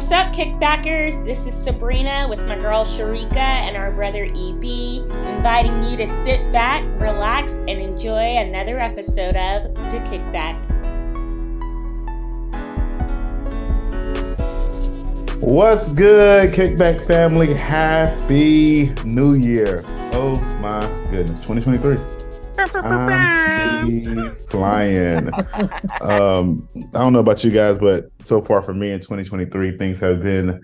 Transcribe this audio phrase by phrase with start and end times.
[0.00, 1.22] What's up, kickbackers?
[1.26, 6.50] This is Sabrina with my girl Sharika and our brother EB, inviting you to sit
[6.50, 10.56] back, relax, and enjoy another episode of The Kickback.
[15.38, 17.52] What's good, Kickback family?
[17.52, 19.84] Happy New Year.
[20.14, 20.80] Oh my
[21.10, 22.19] goodness, 2023.
[22.60, 25.30] I'm flying.
[26.02, 30.00] um, I don't know about you guys, but so far for me in 2023, things
[30.00, 30.62] have been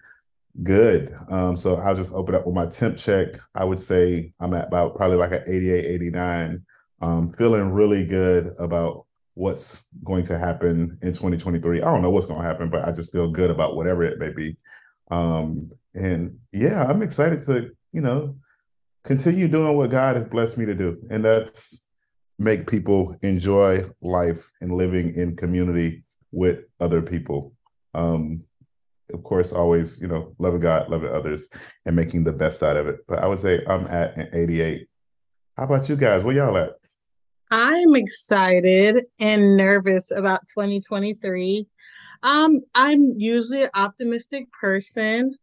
[0.63, 1.17] good.
[1.31, 3.41] Um, so I'll just open up with my temp check.
[3.55, 6.65] I would say I'm at about probably like an 88, 89.
[7.03, 11.83] Um, feeling really good about what's going to happen in 2023.
[11.83, 14.19] I don't know what's going to happen, but I just feel good about whatever it
[14.19, 14.57] may be.
[15.11, 18.37] Um, and yeah, I'm excited to, you know,
[19.05, 20.99] continue doing what God has blessed me to do.
[21.11, 21.86] And that's
[22.39, 27.55] make people enjoy life and living in community with other people.
[27.95, 28.45] Um,
[29.13, 31.49] of course, always, you know, loving God, loving others,
[31.87, 33.07] and making the best out of it.
[33.07, 34.89] But I would say I'm at an 88.
[35.57, 36.23] How about you guys?
[36.23, 36.73] Where y'all at?
[37.51, 41.67] I'm excited and nervous about 2023.
[42.23, 45.37] Um, I'm usually an optimistic person,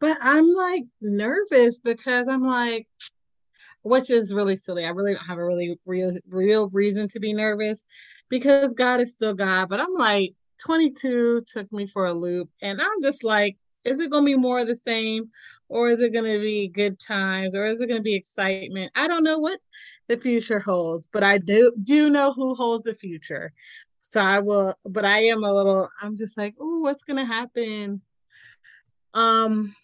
[0.00, 2.88] but I'm like nervous because I'm like,
[3.84, 4.84] which is really silly.
[4.84, 7.84] I really don't have a really real real reason to be nervous
[8.28, 9.68] because God is still God.
[9.68, 14.10] But I'm like, 22 took me for a loop, and I'm just like, is it
[14.10, 15.30] going to be more of the same,
[15.68, 18.90] or is it going to be good times, or is it going to be excitement?
[18.94, 19.60] I don't know what
[20.08, 23.52] the future holds, but I do do know who holds the future.
[24.00, 25.90] So I will, but I am a little.
[26.00, 28.00] I'm just like, oh, what's going to happen?
[29.12, 29.74] Um,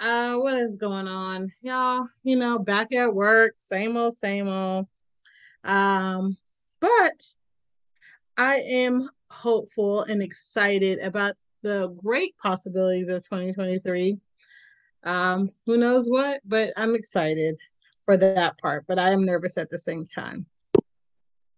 [0.00, 2.06] uh, what is going on, y'all?
[2.22, 4.86] You know, back at work, same old, same old.
[5.64, 6.36] Um,
[6.80, 7.24] but
[8.36, 14.18] I am hopeful and excited about the great possibilities of 2023.
[15.04, 17.56] Um, who knows what, but I'm excited
[18.04, 20.46] for that part, but I am nervous at the same time.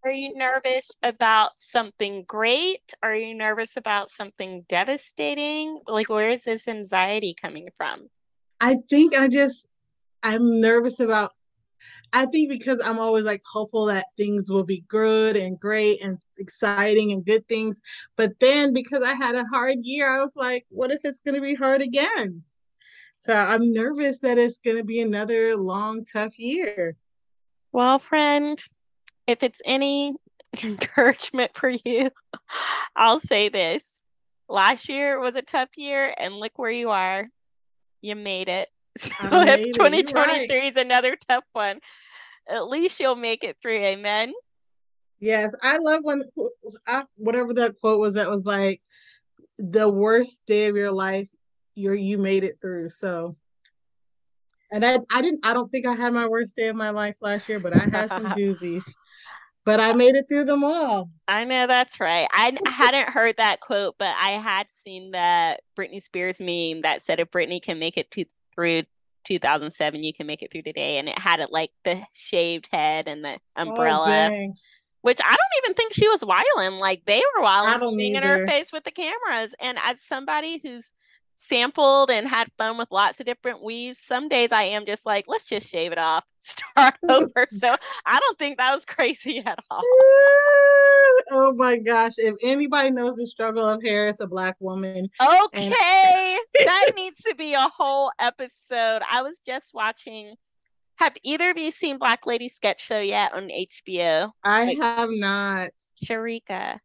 [0.03, 2.93] Are you nervous about something great?
[3.03, 5.81] Are you nervous about something devastating?
[5.87, 8.09] Like, where is this anxiety coming from?
[8.61, 9.69] I think I just
[10.23, 11.31] I'm nervous about
[12.11, 16.17] I think because I'm always like hopeful that things will be good and great and
[16.39, 17.81] exciting and good things.
[18.17, 21.35] But then because I had a hard year, I was like, what if it's going
[21.35, 22.43] to be hard again?
[23.25, 26.95] So I'm nervous that it's going to be another long, tough year.
[27.71, 28.59] Well, friend,
[29.27, 30.15] if it's any
[30.63, 32.09] encouragement for you,
[32.95, 34.03] I'll say this.
[34.47, 37.29] Last year was a tough year, and look where you are
[38.01, 38.69] you made it.
[38.97, 40.73] So if 2023 right.
[40.73, 41.79] is another tough one,
[42.49, 43.83] at least you'll make it through.
[43.83, 44.33] Amen.
[45.19, 46.23] Yes, I love when
[46.87, 48.81] I, whatever that quote was that was like
[49.57, 51.29] the worst day of your life,
[51.75, 52.89] you're you made it through.
[52.89, 53.35] So
[54.71, 57.17] and I I didn't I don't think I had my worst day of my life
[57.21, 58.83] last year, but I had some doozies
[59.65, 61.09] but I made it through them all.
[61.27, 62.27] I know that's right.
[62.31, 67.19] I hadn't heard that quote, but I had seen the Britney Spears meme that said
[67.19, 68.25] if Britney can make it to,
[68.55, 68.83] through
[69.25, 73.07] 2007, you can make it through today, and it had it like the shaved head
[73.07, 74.29] and the oh, umbrella.
[74.31, 74.53] Oh,
[75.01, 76.79] which I don't even think she was wiling.
[76.79, 79.55] Like they were wiling, being in her face with the cameras.
[79.61, 80.93] And as somebody who's
[81.39, 83.97] sampled and had fun with lots of different weaves.
[83.97, 87.47] Some days I am just like, let's just shave it off, start over.
[87.49, 89.81] so I don't think that was crazy at all.
[91.31, 92.13] Oh my gosh.
[92.17, 95.07] If anybody knows the struggle of hair as a black woman.
[95.21, 95.65] Okay.
[95.65, 99.01] And- that needs to be a whole episode.
[99.09, 100.35] I was just watching.
[100.95, 104.31] Have either of you seen Black Lady Sketch Show yet on HBO?
[104.43, 105.69] I like, have not.
[106.03, 106.79] Sharika,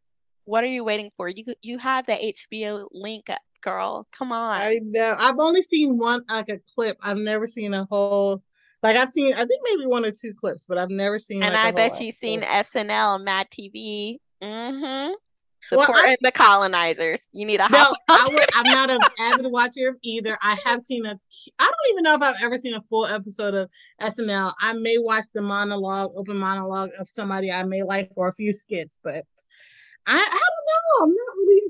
[0.45, 1.27] what are you waiting for?
[1.27, 3.29] You you have the HBO link
[3.65, 4.07] girl.
[4.11, 4.61] Come on.
[4.61, 5.15] I know.
[5.19, 6.97] I've only seen one like a clip.
[7.01, 8.41] I've never seen a whole
[8.83, 11.53] like I've seen I think maybe one or two clips, but I've never seen And
[11.53, 14.17] like, I bet you've seen SNL, Mad TV.
[14.41, 15.13] Mm-hmm.
[15.61, 17.23] Supporting well, the colonizers.
[17.33, 20.37] You need a no, I am not an avid watcher of either.
[20.43, 21.19] I have seen a.
[21.57, 24.53] I don't even know if I've ever seen a full episode of SNL.
[24.61, 28.53] I may watch the monologue, open monologue of somebody I may like, or a few
[28.53, 29.25] skits, but
[30.05, 31.03] I, I don't know.
[31.03, 31.64] I'm not really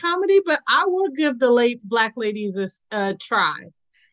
[0.00, 3.56] comedy, but I will give the late black ladies a, a try.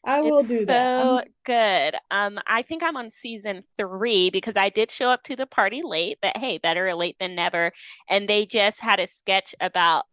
[0.06, 1.02] I will it's do so that.
[1.02, 1.96] So good.
[2.12, 5.82] Um, I think I'm on season three because I did show up to the party
[5.84, 7.72] late, but hey, better late than never.
[8.08, 10.06] And they just had a sketch about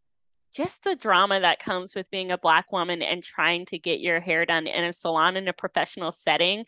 [0.54, 4.20] just the drama that comes with being a black woman and trying to get your
[4.20, 6.64] hair done in a salon in a professional setting.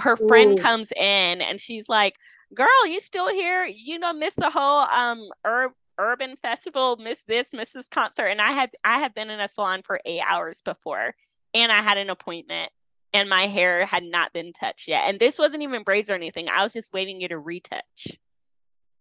[0.00, 0.62] Her friend Ooh.
[0.62, 2.16] comes in and she's like,
[2.54, 3.66] Girl, you still here?
[3.66, 8.26] You know, miss the whole um herb urban festival, miss this, miss this concert.
[8.26, 11.14] And I had I had been in a salon for eight hours before
[11.54, 12.70] and I had an appointment
[13.12, 15.04] and my hair had not been touched yet.
[15.08, 16.48] And this wasn't even braids or anything.
[16.48, 18.18] I was just waiting you to retouch.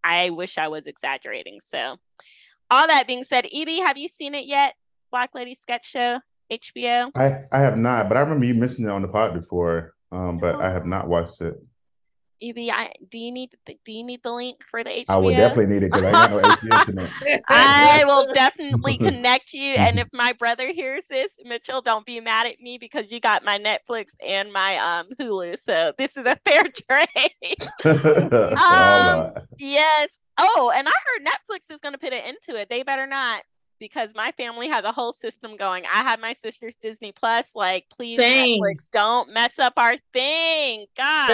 [0.03, 1.59] I wish I was exaggerating.
[1.59, 1.97] So
[2.71, 4.75] all that being said, EB, have you seen it yet?
[5.11, 6.19] Black Lady Sketch Show,
[6.51, 7.11] HBO?
[7.15, 9.93] I, I have not, but I remember you mentioned it on the pod before.
[10.11, 10.59] Um, but oh.
[10.61, 11.55] I have not watched it.
[12.41, 15.05] EB, I, do you need the, do you need the link for the HBO?
[15.09, 17.13] I would definitely need it because I got no HBO connect.
[17.49, 19.73] I will definitely connect you.
[19.73, 23.43] And if my brother hears this, Mitchell, don't be mad at me because you got
[23.43, 25.57] my Netflix and my um Hulu.
[25.57, 27.57] So this is a fair trade.
[27.85, 30.19] um, yes.
[30.37, 32.69] Oh, and I heard Netflix is going to put it into it.
[32.69, 33.43] They better not
[33.79, 35.83] because my family has a whole system going.
[35.85, 37.51] I have my sister's Disney Plus.
[37.55, 38.61] Like, please, Same.
[38.61, 40.85] Netflix, don't mess up our thing.
[40.95, 41.29] God.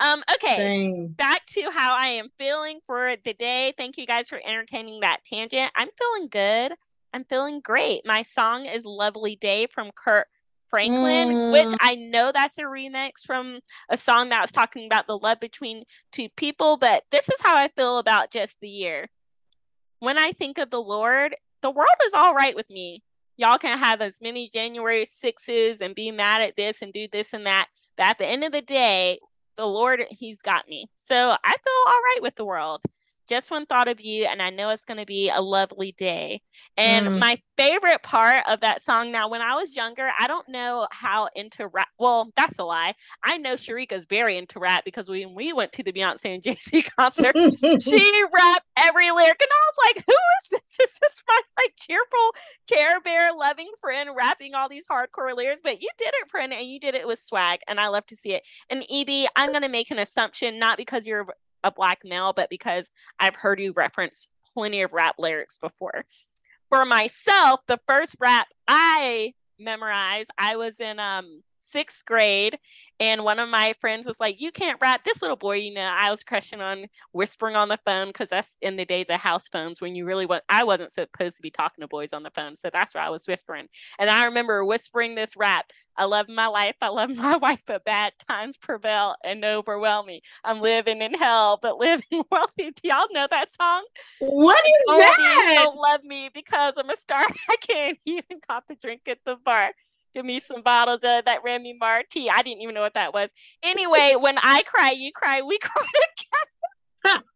[0.00, 0.56] Um, okay.
[0.56, 1.08] Same.
[1.08, 3.72] Back to how I am feeling for the day.
[3.76, 5.72] Thank you guys for entertaining that tangent.
[5.74, 6.72] I'm feeling good.
[7.12, 8.02] I'm feeling great.
[8.04, 10.28] My song is Lovely Day from Kirk
[10.70, 11.52] Franklin, mm.
[11.52, 15.40] which I know that's a remix from a song that was talking about the love
[15.40, 19.08] between two people, but this is how I feel about just the year
[20.00, 23.02] when I think of the Lord, the world is all right with me.
[23.36, 27.32] Y'all can have as many January 6s and be mad at this and do this
[27.32, 27.68] and that.
[27.96, 29.18] But at the end of the day,
[29.58, 30.90] the Lord, He's got me.
[30.96, 32.82] So I feel all right with the world
[33.28, 36.40] just one thought of you and i know it's going to be a lovely day.
[36.76, 37.18] And mm.
[37.18, 41.28] my favorite part of that song now when i was younger i don't know how
[41.34, 42.94] into rap well that's a lie.
[43.22, 46.82] I know sharika's very into rap because when we went to the beyonce and jay-z
[46.82, 50.60] concert she rapped every lyric and i was like who is this?
[50.88, 52.34] Is this my like cheerful
[52.68, 55.60] care bear loving friend rapping all these hardcore lyrics?
[55.62, 58.16] But you did it friend and you did it with swag and i love to
[58.16, 58.42] see it.
[58.70, 61.26] And EB i'm going to make an assumption not because you're
[61.64, 66.04] a black male, but because I've heard you reference plenty of rap lyrics before.
[66.68, 72.58] For myself, the first rap I memorized, I was in um sixth grade
[73.00, 75.90] and one of my friends was like you can't rap this little boy you know
[75.98, 79.48] i was crushing on whispering on the phone because that's in the days of house
[79.48, 82.30] phones when you really want i wasn't supposed to be talking to boys on the
[82.30, 83.66] phone so that's why i was whispering
[83.98, 85.66] and i remember whispering this rap
[85.98, 90.22] i love my life i love my wife but bad times prevail and overwhelm me
[90.44, 93.84] i'm living in hell but living wealthy do y'all know that song
[94.20, 98.74] what is that don't love me because i'm a star i can't even cop a
[98.74, 99.72] drink at the bar
[100.14, 102.28] give me some bottles of that Remy Martin.
[102.32, 103.30] I didn't even know what that was.
[103.62, 105.84] Anyway, when I cry, you cry, we cry
[107.04, 107.28] together.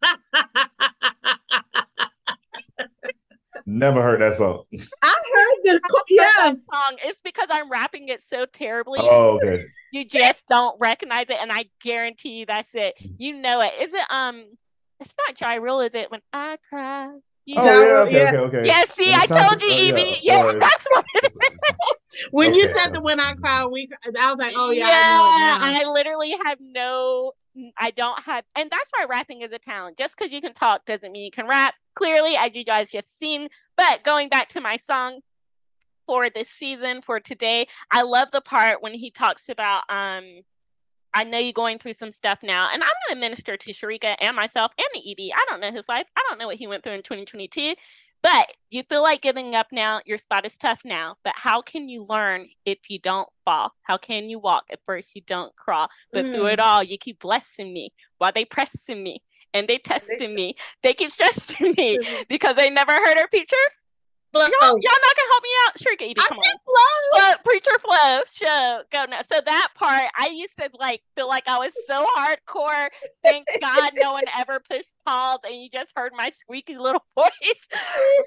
[3.67, 4.65] Never heard that song.
[5.03, 6.97] I heard the yeah song.
[7.05, 9.01] It's because I'm rapping it so terribly.
[9.03, 9.65] Oh, okay.
[9.93, 12.95] You just don't recognize it, and I guarantee you that's it.
[12.99, 13.73] You know it.
[13.81, 14.45] Is it um?
[15.01, 16.11] It's not Ja Rule, is it?
[16.11, 17.11] When I cry,
[17.45, 18.29] you oh, yeah, okay, yeah.
[18.29, 18.67] okay, okay.
[18.67, 20.19] Yeah, see, I told you, EB.
[20.23, 21.37] yeah, yeah that's what it is.
[22.31, 22.59] when okay.
[22.59, 25.91] you said that when I cry, we, I was like, oh, yeah, yeah I, I
[25.91, 27.33] literally have no,
[27.79, 29.99] I don't have, and that's why rapping is a talent.
[29.99, 31.75] Just because you can talk doesn't mean you can rap.
[31.95, 33.49] Clearly, as you guys just seen.
[33.77, 35.21] But going back to my song
[36.07, 40.43] for this season, for today, I love the part when he talks about, um,
[41.15, 44.17] I know you're going through some stuff now, and I'm going to minister to Sharika
[44.21, 45.31] and myself and EB.
[45.35, 46.07] I don't know his life.
[46.17, 47.75] I don't know what he went through in 2022,
[48.23, 50.01] but you feel like giving up now.
[50.07, 53.73] Your spot is tough now, but how can you learn if you don't fall?
[53.83, 55.89] How can you walk if first you don't crawl?
[56.13, 56.35] But mm.
[56.35, 56.65] through it mm.
[56.65, 60.55] all, you keep blessing me while they pressing me and they testing me.
[60.83, 61.99] They keep stressing me
[62.29, 63.57] because they never heard our picture.
[64.35, 65.79] Y'all, y'all not gonna help me out?
[65.81, 66.15] Sure, Katie.
[66.15, 66.59] Come I on.
[67.13, 67.43] Flow.
[67.45, 68.21] preacher flow.
[68.33, 69.21] Show go now.
[69.23, 72.89] So that part, I used to like feel like I was so hardcore.
[73.23, 77.69] Thank God no one ever pushed pause, and you just heard my squeaky little voice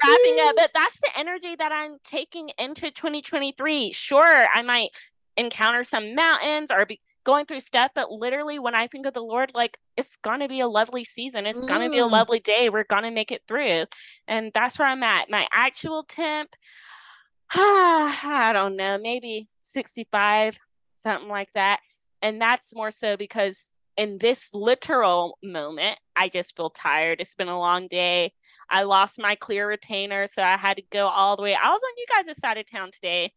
[0.04, 0.56] wrapping up.
[0.58, 3.92] But that's the energy that I'm taking into 2023.
[3.92, 4.90] Sure, I might
[5.38, 9.22] encounter some mountains or be going through stuff, but literally when I think of the
[9.22, 11.46] Lord, like it's gonna be a lovely season.
[11.46, 11.67] It's mm.
[11.67, 12.12] gonna be a mm.
[12.12, 12.70] lovely day.
[12.70, 13.86] We're gonna make it through.
[14.27, 15.29] And that's where I'm at.
[15.29, 16.51] My actual temp,
[17.53, 20.58] ah, I don't know, maybe 65,
[21.03, 21.82] something like that.
[22.22, 27.20] And that's more so because in this literal moment, I just feel tired.
[27.20, 28.34] It's been a long day.
[28.70, 31.55] I lost my clear retainer, so I had to go all the way.
[31.55, 33.32] I was on you guys' side of town today.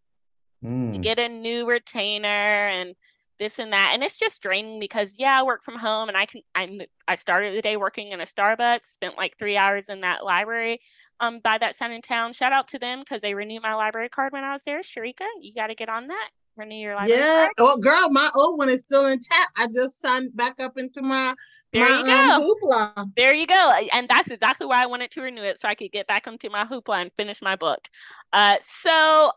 [0.64, 1.00] Mm.
[1.02, 2.96] get a new retainer and
[3.38, 6.26] this and that and it's just draining because yeah i work from home and i
[6.26, 10.00] can i'm i started the day working in a starbucks spent like three hours in
[10.00, 10.80] that library
[11.20, 14.08] um by that sun in town shout out to them because they renewed my library
[14.08, 17.20] card when i was there sharika you got to get on that Renew your library
[17.20, 17.34] Yeah.
[17.36, 17.52] card.
[17.58, 19.50] Oh, girl, my old one is still intact.
[19.56, 21.32] I just signed back up into my
[21.72, 22.34] There my you go.
[22.34, 23.10] um, hoopla.
[23.16, 23.72] There you go.
[23.94, 26.50] And that's exactly why I wanted to renew it so I could get back into
[26.50, 27.88] my hoopla and finish my book.
[28.32, 29.30] Uh so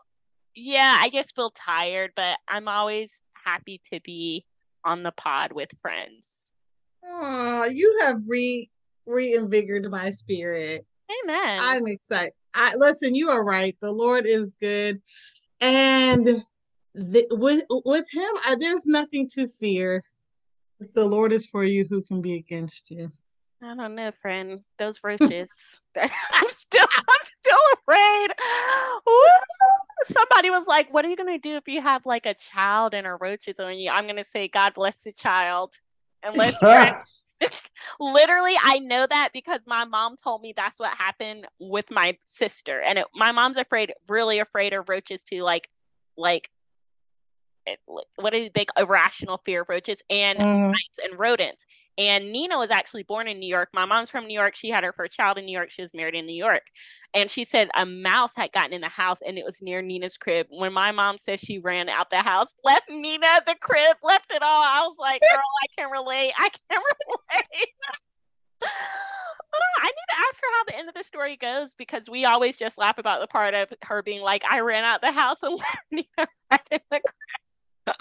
[0.56, 4.44] yeah, I just feel tired, but I'm always happy to be
[4.84, 6.52] on the pod with friends.
[7.04, 8.68] Oh, you have re
[9.06, 10.84] reinvigorated my spirit.
[11.24, 11.58] Amen.
[11.60, 12.32] I'm excited.
[12.54, 13.14] I listen.
[13.14, 13.74] You are right.
[13.80, 15.00] The Lord is good,
[15.60, 16.44] and
[16.94, 20.04] the, with with Him, I, there's nothing to fear.
[20.80, 23.10] If the Lord is for you, who can be against you?
[23.64, 24.60] I don't know, friend.
[24.78, 25.80] Those roaches.
[25.96, 28.30] I'm still I'm still afraid.
[29.06, 29.12] Woo!
[30.04, 33.06] Somebody was like, What are you gonna do if you have like a child and
[33.06, 33.90] a roaches on you?
[33.90, 35.74] I'm gonna say, God bless the child.
[36.24, 36.56] Unless
[38.00, 42.80] literally I know that because my mom told me that's what happened with my sister.
[42.80, 45.68] And it, my mom's afraid, really afraid of roaches too, like
[46.16, 46.50] like
[47.66, 47.80] it-
[48.16, 50.70] what is they irrational fear of roaches and Mhm.
[50.70, 51.64] mice and rodents.
[51.98, 53.68] And Nina was actually born in New York.
[53.74, 54.56] My mom's from New York.
[54.56, 55.70] She had her first child in New York.
[55.70, 56.62] She was married in New York.
[57.14, 60.16] And she said a mouse had gotten in the house and it was near Nina's
[60.16, 60.46] crib.
[60.48, 64.32] When my mom said she ran out the house, left Nina at the crib, left
[64.32, 64.62] it all.
[64.62, 66.32] I was like, girl, I can relate.
[66.38, 67.68] I can relate.
[69.82, 72.56] I need to ask her how the end of the story goes because we always
[72.56, 75.52] just laugh about the part of her being like, I ran out the house and
[75.58, 77.96] left Nina right in the crib.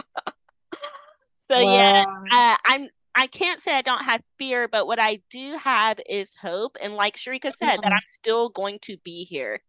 [1.52, 5.58] so yeah, uh, I'm I can't say I don't have fear, but what I do
[5.58, 6.78] have is hope.
[6.82, 7.92] And like Sharika said, that.
[7.92, 9.62] I'm still going to be here.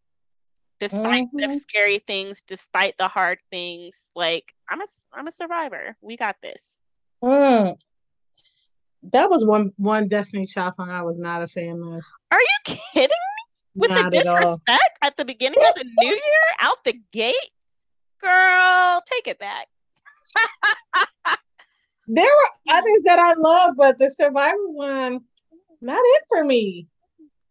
[0.79, 1.61] Despite the Mhm.
[1.61, 5.97] scary things, despite the hard things, like I'm a I'm a survivor.
[6.01, 6.81] We got this.
[7.23, 7.81] Mm.
[9.13, 12.03] That was one one Destiny Child song I was not a fan of.
[12.33, 13.43] Are you kidding me?
[13.75, 16.21] With the Not at disrespect at the beginning of the new year,
[16.61, 17.35] out the gate?
[18.21, 19.69] Girl, take it back.
[22.09, 25.21] There were others that I love, but the Survivor one,
[25.81, 26.89] not it for me.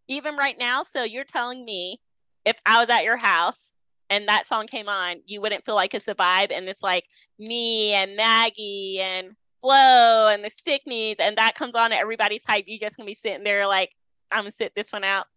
[0.07, 1.99] Even right now, so you're telling me
[2.45, 3.75] if I was at your house
[4.09, 7.05] and that song came on, you wouldn't feel like it's a vibe and it's like
[7.39, 12.65] me and Maggie and Flo and the Stickneys and that comes on and everybody's hype.
[12.67, 13.95] You just gonna be sitting there like,
[14.31, 15.27] I'm gonna sit this one out.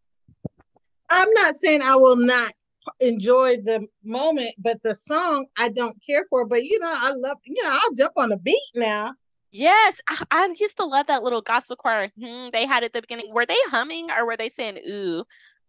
[1.09, 2.52] I'm not saying I will not
[3.00, 6.45] enjoy the moment, but the song I don't care for.
[6.45, 9.12] But you know, I love, you know, I'll jump on the beat now.
[9.53, 12.11] Yes, I, I used to love that little gospel choir.
[12.21, 13.33] Hmm, they had at the beginning.
[13.33, 15.25] Were they humming or were they saying ooh?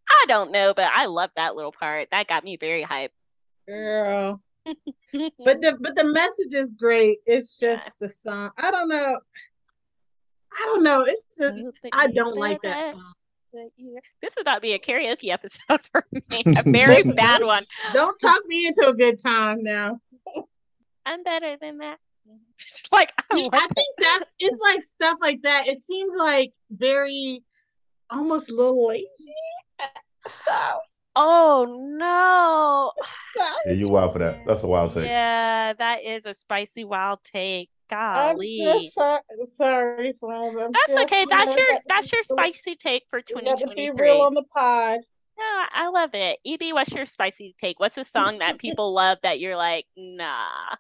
[0.10, 2.10] I don't know, but I love that little part.
[2.12, 3.10] That got me very hyped.
[3.68, 4.42] Girl.
[5.14, 7.20] But the but the message is great.
[7.26, 7.90] It's just Yeah.
[8.00, 8.52] the song.
[8.58, 9.20] I don't know.
[10.52, 11.06] I don't know.
[11.08, 13.14] It's just I don't like that that- song.
[13.56, 16.22] That you- This is about to be a karaoke episode for me.
[16.56, 17.66] A very bad one.
[17.94, 20.00] Don't talk me into a good time now.
[21.06, 22.00] I'm better than that.
[22.92, 25.68] like I See, love I think that's it's like stuff like that.
[25.68, 27.44] It seems like very
[28.10, 29.10] almost a little lazy.
[30.28, 30.52] So
[31.18, 31.66] Oh
[31.98, 32.92] no.
[33.66, 34.40] Yeah, you wild for that.
[34.46, 35.06] That's a wild take.
[35.06, 37.70] Yeah, that is a spicy wild take.
[37.92, 38.90] I'm Golly.
[38.92, 40.60] so, sorry, friends.
[40.60, 41.26] I'm That's okay.
[41.30, 45.00] That's your that's your spicy take for you got to be real on the pod.
[45.38, 46.40] Yeah, I love it.
[46.46, 47.80] EB, what's your spicy take?
[47.80, 50.76] What's a song that people love that you're like, nah?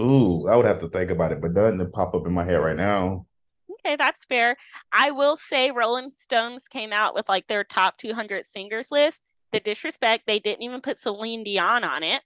[0.00, 2.44] Ooh, I would have to think about it, but nothing to pop up in my
[2.44, 3.26] head right now.
[3.70, 4.56] Okay, that's fair.
[4.92, 9.22] I will say Rolling Stones came out with like their top 200 singers list.
[9.52, 12.22] The disrespect, they didn't even put Celine Dion on it.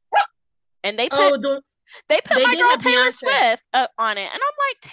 [0.83, 1.62] And they oh, put Oh, the
[2.09, 3.12] they put they my girl Taylor Beyonce.
[3.14, 4.23] Swift up on it.
[4.33, 4.90] And I'm like, "Ta-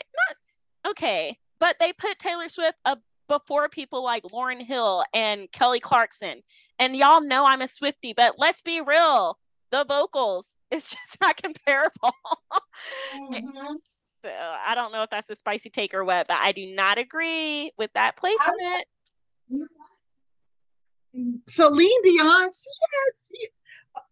[0.83, 1.37] not okay.
[1.59, 6.41] But they put Taylor Swift up before people like Lauryn Hill and Kelly Clarkson.
[6.77, 9.39] And y'all know I'm a Swiftie, but let's be real.
[9.71, 12.13] The vocals, it's just not comparable.
[13.15, 13.75] Mhm.
[14.23, 16.97] So I don't know if that's a spicy take or what, but I do not
[16.97, 18.85] agree with that placement.
[21.47, 22.49] Celine Dion.
[22.51, 23.47] She had, she,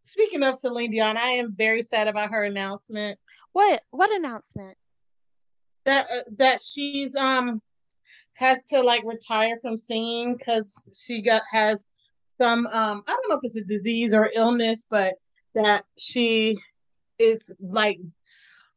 [0.01, 3.19] speaking of Celine Dion, I am very sad about her announcement
[3.53, 4.77] What what announcement?
[5.85, 7.61] that uh, that she's um
[8.35, 11.83] has to like retire from singing because she got has
[12.41, 15.15] some um I don't know if it's a disease or illness, but
[15.55, 16.57] that she
[17.19, 17.99] is like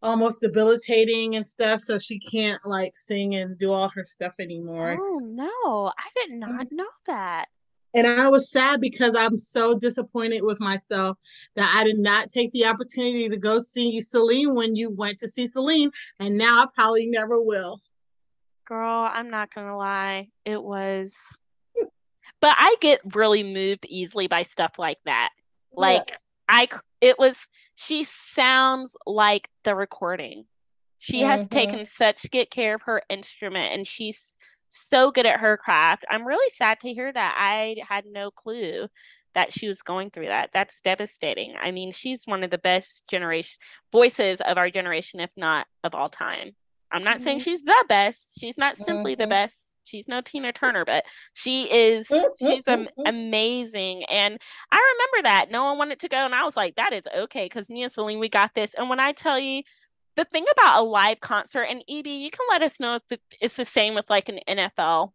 [0.03, 4.99] almost debilitating and stuff, so she can't like sing and do all her stuff anymore.
[5.01, 7.47] Oh no, I did not know that.
[7.97, 11.17] And I was sad because I'm so disappointed with myself
[11.57, 15.29] that I did not take the opportunity to go see Celine when you went to
[15.29, 17.81] see Celine, and now I probably never will.
[18.67, 20.29] Girl, I'm not gonna lie.
[20.45, 21.17] It was
[22.41, 25.31] but I get really moved easily by stuff like that.
[25.73, 26.17] Like
[26.49, 26.69] I
[27.01, 30.45] it was she sounds like the recording.
[30.99, 31.31] She mm-hmm.
[31.31, 34.37] has taken such good care of her instrument and she's
[34.69, 36.05] so good at her craft.
[36.11, 37.35] I'm really sad to hear that.
[37.39, 38.89] I had no clue
[39.35, 40.51] that she was going through that.
[40.53, 41.55] That's devastating.
[41.61, 43.59] I mean, she's one of the best generation
[43.93, 46.53] voices of our generation, if not of all time.
[46.91, 47.25] I'm not mm-hmm.
[47.25, 48.39] saying she's the best.
[48.41, 49.23] She's not simply mm-hmm.
[49.23, 49.75] the best.
[49.85, 51.05] She's no Tina Turner, but
[51.35, 54.05] she is she's am- amazing.
[54.05, 54.39] And
[54.73, 55.51] I remember that.
[55.51, 56.25] No one wanted to go.
[56.25, 57.45] And I was like, that is okay.
[57.45, 58.75] Because Nia Celine, we got this.
[58.75, 59.63] And when I tell you
[60.17, 63.57] the thing about a live concert, and EB, you can let us know if it's
[63.57, 65.13] the same with like an NFL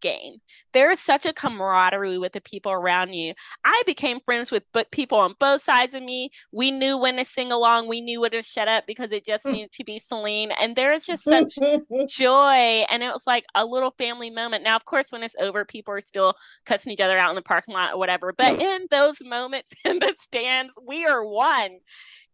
[0.00, 0.36] game.
[0.72, 3.34] There is such a camaraderie with the people around you.
[3.64, 6.30] I became friends with but people on both sides of me.
[6.52, 7.88] We knew when to sing along.
[7.88, 9.52] We knew when to shut up because it just hmm.
[9.52, 10.52] needed to be Celine.
[10.52, 11.54] And there is just such
[12.08, 12.84] joy.
[12.90, 14.64] And it was like a little family moment.
[14.64, 17.42] Now, of course, when it's over, people are still cussing each other out in the
[17.42, 18.32] parking lot or whatever.
[18.32, 18.60] But hmm.
[18.60, 21.78] in those moments in the stands, we are one.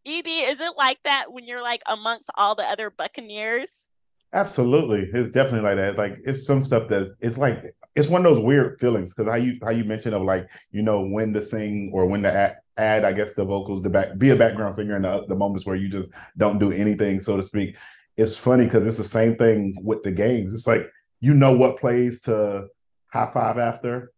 [0.06, 3.88] EB, is it like that when you're like amongst all the other Buccaneers?
[4.32, 5.98] Absolutely, it's definitely like that.
[5.98, 9.36] Like it's some stuff that it's like it's one of those weird feelings because how
[9.36, 12.56] you how you mentioned of like you know when to sing or when to add,
[12.76, 15.66] add I guess the vocals the back be a background singer in the, the moments
[15.66, 17.76] where you just don't do anything so to speak.
[18.16, 20.54] It's funny because it's the same thing with the games.
[20.54, 20.90] It's like
[21.20, 22.68] you know what plays to
[23.12, 24.12] high five after,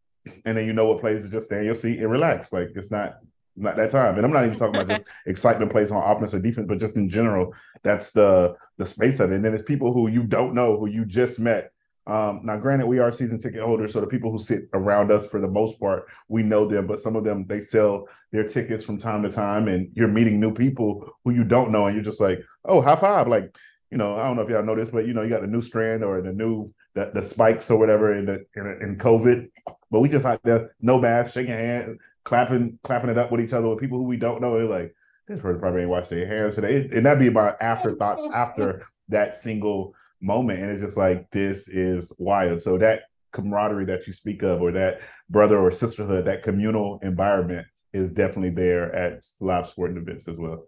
[0.44, 2.52] and then you know what plays to just stay in your seat and relax.
[2.52, 3.16] Like it's not
[3.56, 4.16] not that time.
[4.16, 6.96] And I'm not even talking about just excitement plays on offense or defense, but just
[6.96, 9.36] in general, that's the the space of it.
[9.36, 11.70] And then it's people who you don't know, who you just met.
[12.06, 15.26] Um, now, granted, we are season ticket holders, so the people who sit around us
[15.26, 18.84] for the most part, we know them, but some of them they sell their tickets
[18.84, 22.04] from time to time, and you're meeting new people who you don't know, and you're
[22.04, 23.26] just like, oh, high five.
[23.26, 23.56] Like,
[23.90, 25.46] you know, I don't know if y'all know this, but you know, you got the
[25.46, 29.48] new strand or the new the, the spikes or whatever in the in, in COVID.
[29.90, 33.52] But we just like the no mask, shaking hands, clapping, clapping it up with each
[33.52, 34.58] other with people who we don't know.
[34.58, 34.94] They're like,
[35.28, 36.88] this person probably ain't washed their hands today.
[36.92, 40.60] And that'd be about afterthoughts after that single moment.
[40.60, 42.62] And it's just like, this is wild.
[42.62, 45.00] So that camaraderie that you speak of, or that
[45.30, 50.66] brother or sisterhood, that communal environment is definitely there at live sporting events as well.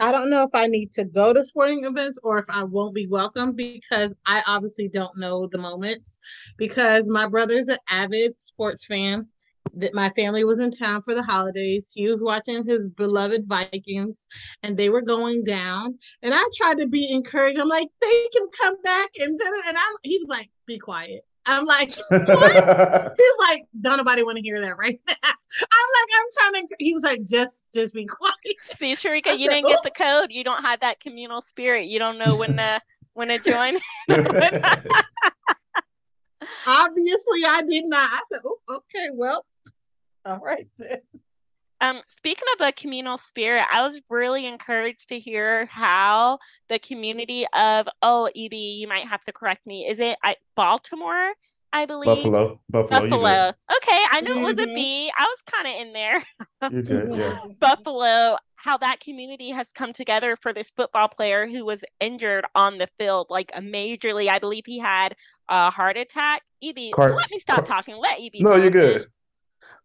[0.00, 2.94] I don't know if I need to go to sporting events or if I won't
[2.94, 6.18] be welcome because I obviously don't know the moments
[6.56, 9.26] because my brother's an avid sports fan
[9.74, 11.90] that my family was in town for the holidays.
[11.94, 14.26] He was watching his beloved Vikings
[14.62, 15.98] and they were going down.
[16.22, 17.58] And I tried to be encouraged.
[17.58, 21.22] I'm like, they can come back and then and I he was like, be quiet.
[21.44, 23.14] I'm like, what?
[23.18, 25.14] He's like, don't nobody want to hear that right now.
[25.24, 26.76] I'm like, I'm trying to.
[26.78, 28.36] He was like, just, just be quiet.
[28.64, 29.82] See, Sharika, you didn't get oh.
[29.82, 30.30] the code.
[30.30, 31.88] You don't have that communal spirit.
[31.88, 32.80] You don't know when to
[33.14, 33.78] when to join.
[36.66, 38.10] Obviously, I did not.
[38.12, 39.44] I said, oh, okay, well,
[40.26, 41.00] all right then.
[41.80, 47.44] Um, speaking of the communal spirit, I was really encouraged to hear how the community
[47.52, 49.86] of oh EB, you might have to correct me.
[49.86, 51.32] Is it I, Baltimore?
[51.72, 52.60] I believe Buffalo.
[52.68, 53.08] Buffalo.
[53.08, 53.48] Buffalo.
[53.48, 54.40] Okay, I knew mm-hmm.
[54.40, 54.74] it was a mm-hmm.
[54.74, 55.12] B.
[55.18, 56.24] I was kind of in there.
[56.70, 57.40] you did, yeah.
[57.60, 58.36] Buffalo.
[58.54, 62.86] How that community has come together for this football player who was injured on the
[62.96, 64.28] field, like a majorly.
[64.28, 65.16] I believe he had
[65.48, 66.42] a heart attack.
[66.62, 67.96] EB, Car- let me stop Car- talking.
[67.96, 68.34] Let EB.
[68.34, 69.08] No, you're good.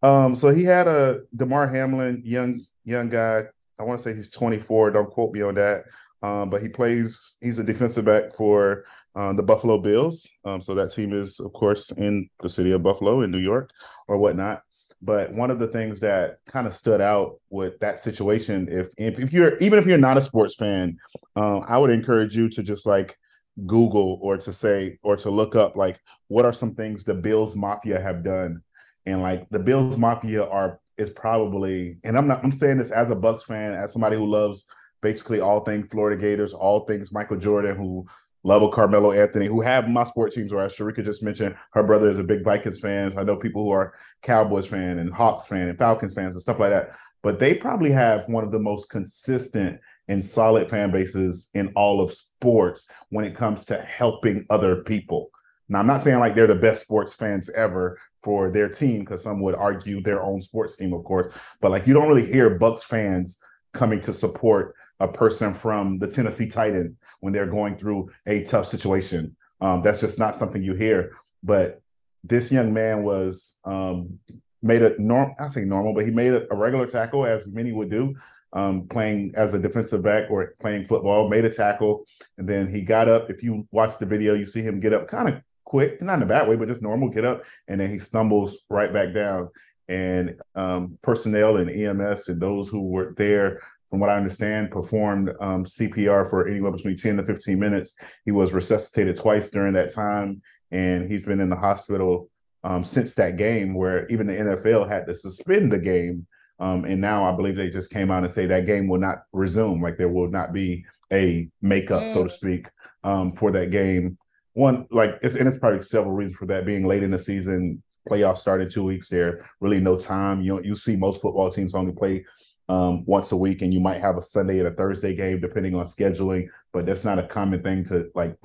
[0.08, 3.43] Um, so he had a Damar Hamlin, young young guy.
[3.78, 4.91] I want to say he's 24.
[4.91, 5.84] Don't quote me on that.
[6.24, 7.36] Um, but he plays.
[7.41, 10.26] He's a defensive back for um, the Buffalo Bills.
[10.46, 13.70] Um, so that team is, of course, in the city of Buffalo in New York
[14.08, 14.63] or whatnot.
[15.02, 19.34] But one of the things that kind of stood out with that situation, if if
[19.34, 20.98] you're even if you're not a sports fan,
[21.36, 23.17] um, I would encourage you to just like
[23.65, 27.56] Google or to say or to look up like what are some things the Bills
[27.56, 28.62] Mafia have done
[29.08, 33.10] and like the Bills Mafia are is probably, and I'm not I'm saying this as
[33.10, 34.67] a Bucks fan, as somebody who loves
[35.02, 38.06] basically all things Florida Gators, all things Michael Jordan, who
[38.43, 40.54] love Carmelo Anthony, who have my sports teams.
[40.54, 43.17] Where as Sharika just mentioned, her brother is a big Vikings fan.
[43.17, 46.60] I know people who are Cowboys fan and Hawks fan and Falcons fans and stuff
[46.60, 46.91] like that.
[47.24, 52.00] But they probably have one of the most consistent and solid fan bases in all
[52.00, 55.32] of sports when it comes to helping other people.
[55.70, 59.24] Now, I'm not saying like they're the best sports fans ever, for their team because
[59.24, 61.32] some would argue their own sports team, of course.
[61.62, 63.40] But like you don't really hear Bucks fans
[63.74, 68.68] coming to support a person from the Tennessee Titan when they're going through a tough
[68.68, 69.34] situation.
[69.62, 71.13] Um, that's just not something you hear.
[71.42, 71.82] But
[72.22, 74.20] this young man was um,
[74.62, 75.34] made a norm.
[75.40, 78.13] I say normal, but he made a, a regular tackle as many would do.
[78.52, 82.06] Um, playing as a defensive back or playing football, made a tackle,
[82.38, 83.30] and then he got up.
[83.30, 86.23] If you watch the video, you see him get up kind of quick, not in
[86.23, 89.49] a bad way, but just normal get up, and then he stumbles right back down.
[89.89, 95.30] and um, personnel and EMS and those who were there from what I understand, performed
[95.39, 97.95] um, CPR for anywhere between 10 to 15 minutes.
[98.25, 102.30] He was resuscitated twice during that time, and he's been in the hospital
[102.63, 106.27] um, since that game, where even the NFL had to suspend the game.
[106.60, 109.19] Um, and now I believe they just came out and say that game will not
[109.32, 112.13] resume, like there will not be a makeup, mm.
[112.13, 112.34] so to mm.
[112.34, 112.67] speak,
[113.03, 114.17] um, for that game.
[114.58, 117.84] One, like, it's, and it's probably several reasons for that being late in the season.
[118.10, 120.41] Playoffs started two weeks there, really no time.
[120.41, 122.26] You you see most football teams only play
[122.67, 125.76] um, once a week, and you might have a Sunday and a Thursday game depending
[125.76, 126.48] on scheduling.
[126.74, 128.36] But that's not a common thing to like.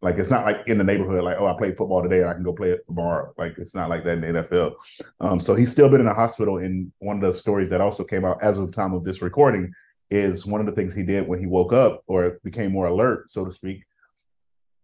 [0.00, 2.32] Like it's not like in the neighborhood, like oh, I played football today, and I
[2.32, 3.34] can go play it tomorrow.
[3.36, 4.74] Like it's not like that in the NFL.
[5.20, 6.58] Um, so he's still been in the hospital.
[6.58, 9.20] And one of the stories that also came out as of the time of this
[9.20, 9.70] recording
[10.10, 13.30] is one of the things he did when he woke up or became more alert,
[13.30, 13.84] so to speak,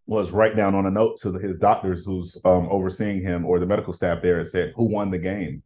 [0.07, 3.67] was write down on a note to his doctors who's um, overseeing him or the
[3.67, 5.63] medical staff there and said who won the game.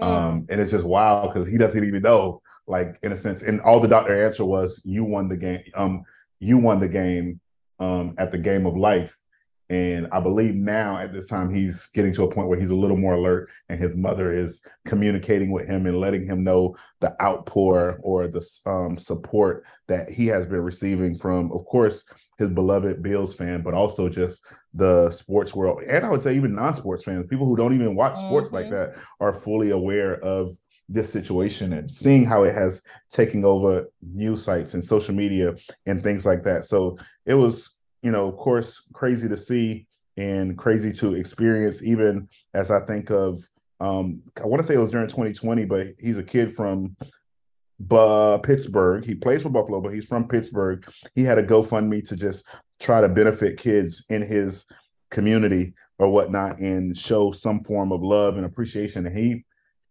[0.00, 0.04] Mm.
[0.04, 3.42] Um, and it's just wild because he doesn't even know like in a sense.
[3.42, 5.62] And all the doctor answer was, "You won the game.
[5.74, 6.04] Um,
[6.40, 7.40] you won the game
[7.78, 9.16] um, at the game of life."
[9.68, 12.74] And I believe now at this time he's getting to a point where he's a
[12.74, 17.20] little more alert, and his mother is communicating with him and letting him know the
[17.20, 22.04] outpour or the um, support that he has been receiving from, of course,
[22.38, 26.54] his beloved Bills fan, but also just the sports world, and I would say even
[26.54, 28.56] non-sports fans, people who don't even watch sports mm-hmm.
[28.56, 30.56] like that, are fully aware of
[30.88, 35.54] this situation and seeing how it has taken over news sites and social media
[35.86, 36.64] and things like that.
[36.64, 42.28] So it was, you know, of course, crazy to see and crazy to experience, even
[42.54, 43.40] as I think of,
[43.80, 46.96] um, I want to say it was during 2020, but he's a kid from
[47.90, 49.04] uh, Pittsburgh.
[49.04, 50.88] He plays for Buffalo, but he's from Pittsburgh.
[51.14, 52.48] He had a GoFundMe to just
[52.80, 54.66] try to benefit kids in his
[55.10, 59.06] community or whatnot and show some form of love and appreciation.
[59.06, 59.44] And he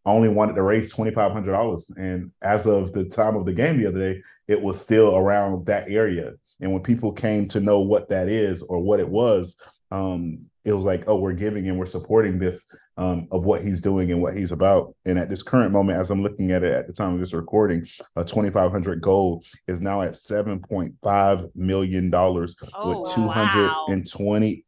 [0.05, 3.53] only wanted to raise twenty five hundred dollars, and as of the time of the
[3.53, 6.33] game the other day, it was still around that area.
[6.61, 9.57] And when people came to know what that is or what it was,
[9.91, 12.65] um, it was like, oh, we're giving and we're supporting this
[12.97, 14.95] um, of what he's doing and what he's about.
[15.05, 17.33] And at this current moment, as I'm looking at it at the time of this
[17.33, 24.63] recording, a 2,500 goal is now at 7.5 million dollars oh, with 228,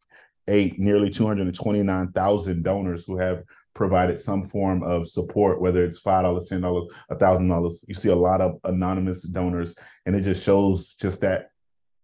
[0.47, 0.75] wow.
[0.77, 6.61] nearly 229,000 donors who have provided some form of support, whether it's five dollars, ten
[6.61, 7.85] dollars, a thousand dollars.
[7.87, 11.51] You see a lot of anonymous donors, and it just shows just that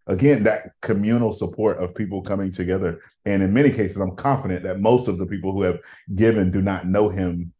[0.06, 3.00] again that communal support of people coming together.
[3.24, 5.78] And in many cases, I'm confident that most of the people who have
[6.14, 7.52] given do not know him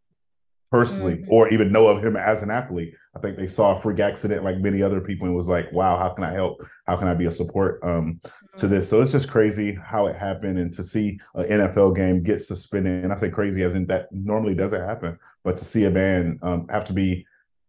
[0.71, 1.33] personally mm-hmm.
[1.33, 2.95] or even know of him as an athlete.
[3.17, 5.97] I think they saw a freak accident like many other people and was like, wow,
[5.97, 6.61] how can I help?
[6.89, 8.59] How can I be a support um, mm-hmm.
[8.59, 8.89] to this?
[8.89, 13.05] So it's just crazy how it happened and to see an NFL game get suspended.
[13.05, 16.41] And I say crazy as in that normally doesn't happen, but to see a man
[16.43, 17.25] um, have to be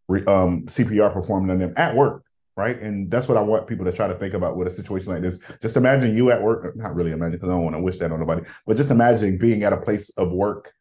[0.08, 2.25] re- um, CPR performed on them at work.
[2.58, 2.80] Right.
[2.80, 5.22] And that's what I want people to try to think about with a situation like
[5.22, 5.42] this.
[5.62, 8.14] Just imagine you at work, not really imagine because I don't want to wish that
[8.14, 10.72] on nobody, but just imagine being at a place of work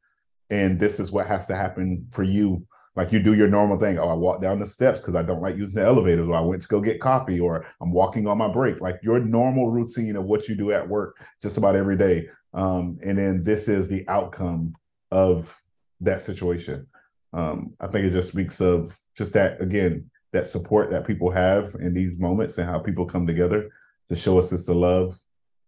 [0.50, 2.64] and this is what has to happen for you.
[2.94, 3.98] Like you do your normal thing.
[3.98, 6.40] Oh i walk down the steps because i don't like using the elevators or i
[6.40, 8.80] went to go get coffee or i'm walking on my break.
[8.80, 12.28] Like your normal routine of what you do at work just about every day.
[12.52, 14.76] Um, and then this is the outcome
[15.10, 15.60] of
[16.02, 16.86] that situation.
[17.32, 21.76] Um, i think it just speaks of just that again that support that people have
[21.78, 23.70] in these moments and how people come together
[24.08, 25.16] to show us this love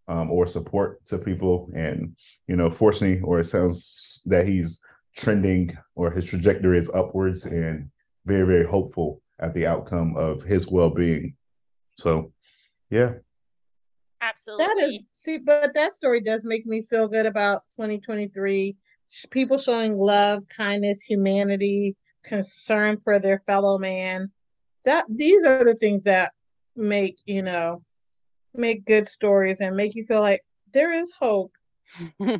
[0.09, 1.71] um, or support to people.
[1.73, 2.15] And,
[2.47, 4.81] you know, fortunately, or it sounds that he's
[5.15, 7.89] trending or his trajectory is upwards and
[8.25, 11.35] very, very hopeful at the outcome of his well being.
[11.95, 12.33] So,
[12.89, 13.13] yeah.
[14.21, 14.65] Absolutely.
[14.65, 18.75] That is, see, but that story does make me feel good about 2023.
[19.31, 24.29] People showing love, kindness, humanity, concern for their fellow man.
[24.87, 26.31] That these are the things that
[26.77, 27.83] make, you know,
[28.55, 31.51] make good stories and make you feel like there is hope.
[32.19, 32.39] There's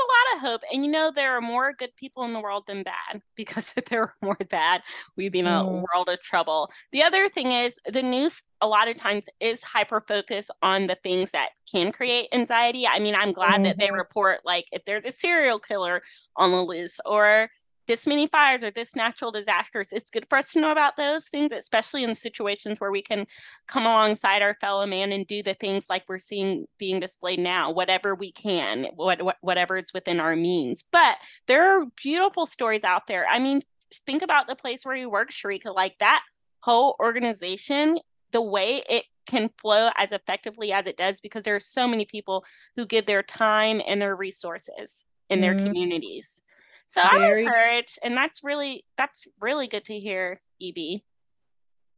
[0.00, 0.62] a lot of hope.
[0.72, 3.84] And you know, there are more good people in the world than bad because if
[3.84, 4.82] there were more bad,
[5.16, 5.84] we'd be in a mm.
[5.94, 6.68] world of trouble.
[6.90, 10.96] The other thing is the news a lot of times is hyper focused on the
[10.96, 12.88] things that can create anxiety.
[12.88, 13.62] I mean, I'm glad mm-hmm.
[13.64, 13.98] that they mm-hmm.
[13.98, 16.02] report like if there's a serial killer
[16.34, 17.50] on the loose or
[17.88, 19.88] this many fires or this natural disasters.
[19.90, 23.26] It's good for us to know about those things, especially in situations where we can
[23.66, 27.72] come alongside our fellow man and do the things like we're seeing being displayed now,
[27.72, 30.84] whatever we can, what, what whatever is within our means.
[30.92, 33.26] But there are beautiful stories out there.
[33.26, 33.62] I mean,
[34.06, 36.22] think about the place where you work, Sharika, like that
[36.60, 37.98] whole organization,
[38.32, 42.04] the way it can flow as effectively as it does because there are so many
[42.04, 42.44] people
[42.76, 45.66] who give their time and their resources in their mm-hmm.
[45.66, 46.42] communities
[46.88, 47.42] So Very...
[47.42, 51.02] I'm encouraged, and that's really that's really good to hear, EB.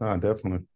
[0.01, 0.67] Ah, definitely.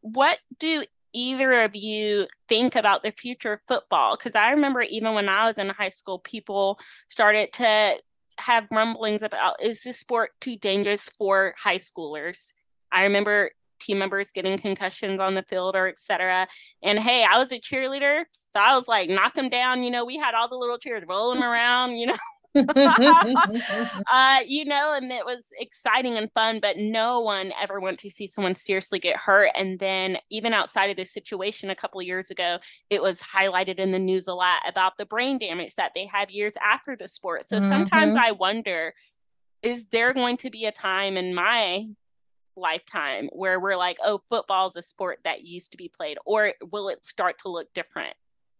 [0.00, 4.16] What do either of you think about the future of football?
[4.16, 7.96] Because I remember even when I was in high school, people started to
[8.38, 12.52] have rumblings about is this sport too dangerous for high schoolers?
[12.90, 16.48] I remember team members getting concussions on the field or etc.
[16.82, 19.82] And hey, I was a cheerleader, so I was like, knock them down.
[19.82, 21.96] You know, we had all the little cheers rolling around.
[21.96, 22.18] You know,
[22.54, 28.10] uh, you know, and it was exciting and fun, but no one ever went to
[28.10, 29.50] see someone seriously get hurt.
[29.54, 32.58] And then, even outside of this situation, a couple of years ago,
[32.90, 36.30] it was highlighted in the news a lot about the brain damage that they have
[36.30, 37.44] years after the sport.
[37.44, 37.68] So mm-hmm.
[37.68, 38.94] sometimes I wonder
[39.62, 41.86] is there going to be a time in my
[42.56, 46.52] lifetime where we're like, oh, football is a sport that used to be played, or
[46.70, 48.14] will it start to look different?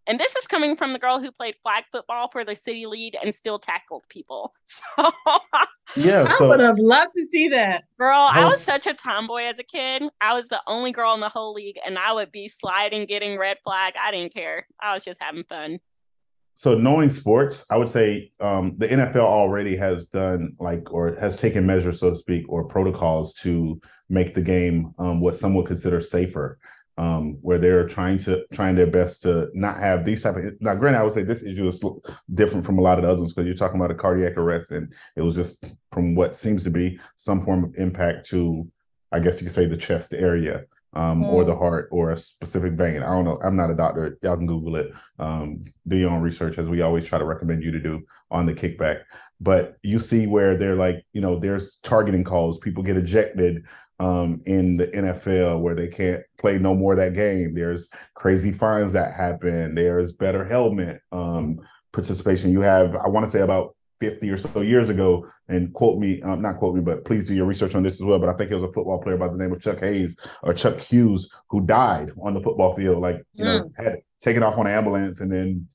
[0.07, 3.17] And this is coming from the girl who played flag football for the city lead
[3.23, 4.55] and still tackled people.
[5.95, 7.85] So yeah, so, I would have loved to see that.
[7.99, 10.05] Girl, I was such a tomboy as a kid.
[10.23, 13.39] I was the only girl in the whole league, and I would be sliding, getting
[13.39, 13.95] red flag.
[14.03, 14.67] I didn't care.
[14.81, 15.81] I was just having fun.
[16.55, 21.37] So knowing sports, I would say um, the NFL already has done like or has
[21.37, 25.67] taken measures, so to speak, or protocols to make the game um, what some would
[25.67, 26.59] consider safer
[26.99, 30.75] um, where they're trying to trying their best to not have these type of now
[30.75, 31.83] granted i would say this issue is
[32.35, 34.93] different from a lot of the others because you're talking about a cardiac arrest and
[35.17, 38.67] it was just from what seems to be some form of impact to
[39.11, 41.33] i guess you could say the chest area um, mm.
[41.33, 44.37] or the heart or a specific vein i don't know i'm not a doctor y'all
[44.37, 47.71] can google it um, do your own research as we always try to recommend you
[47.71, 49.01] to do on the kickback
[49.41, 53.65] but you see where they're like you know there's targeting calls people get ejected
[53.99, 57.55] um, in the NFL where they can't play no more that game.
[57.55, 59.75] There's crazy fines that happen.
[59.75, 61.61] There's better helmet um,
[61.93, 62.53] participation.
[62.53, 66.21] You have, I want to say about 50 or so years ago, and quote me,
[66.23, 68.19] um, not quote me, but please do your research on this as well.
[68.19, 70.55] But I think it was a football player by the name of Chuck Hayes or
[70.55, 74.67] Chuck Hughes who died on the football field, like, you know, had taken off on
[74.67, 75.69] an ambulance and then,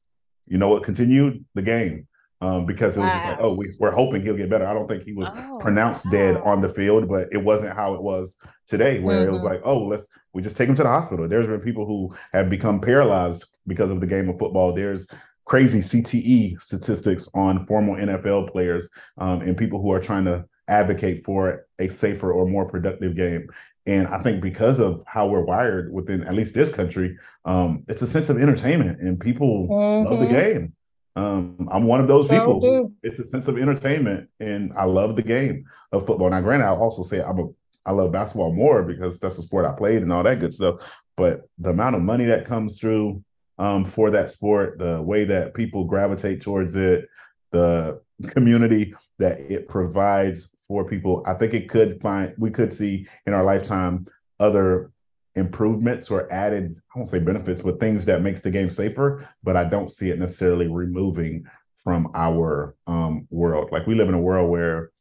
[0.47, 2.07] you know what, continued the game
[2.41, 3.15] um, because it was wow.
[3.15, 4.67] just like, oh, we, are hoping he'll get better.
[4.67, 6.11] I don't think he was oh, pronounced wow.
[6.11, 9.29] dead on the field, but it wasn't how it was today, where mm-hmm.
[9.29, 9.53] it was mm-hmm.
[9.53, 11.27] like, oh, let's we just take him to the hospital.
[11.27, 14.71] There's been people who have become paralyzed because of the game of football.
[14.73, 15.07] There's
[15.45, 21.25] crazy CTE statistics on former NFL players um, and people who are trying to advocate
[21.25, 23.47] for a safer or more productive game.
[23.87, 28.01] And I think because of how we're wired within at least this country, um, it's
[28.01, 30.09] a sense of entertainment and people mm-hmm.
[30.09, 30.33] love the mm-hmm.
[30.35, 30.73] game.
[31.17, 32.91] Um, I'm one of those people.
[33.01, 36.29] It's a sense of entertainment, and I love the game of football.
[36.29, 37.47] Now, granted, I'll also say I'm a
[37.87, 40.81] I love basketball more because that's the sport I played and all that good stuff.
[41.15, 43.23] But the amount of money that comes through
[43.57, 47.07] um, for that sport, the way that people gravitate towards it,
[47.51, 53.07] the community that it provides for people, I think it could find we could see
[53.25, 54.05] in our lifetime
[54.39, 54.91] other
[55.37, 59.55] improvements or added i won't say benefits but things that makes the game safer but
[59.55, 61.45] i don't see it necessarily removing
[61.87, 63.69] from our um, world.
[63.71, 64.91] Like we live in a world where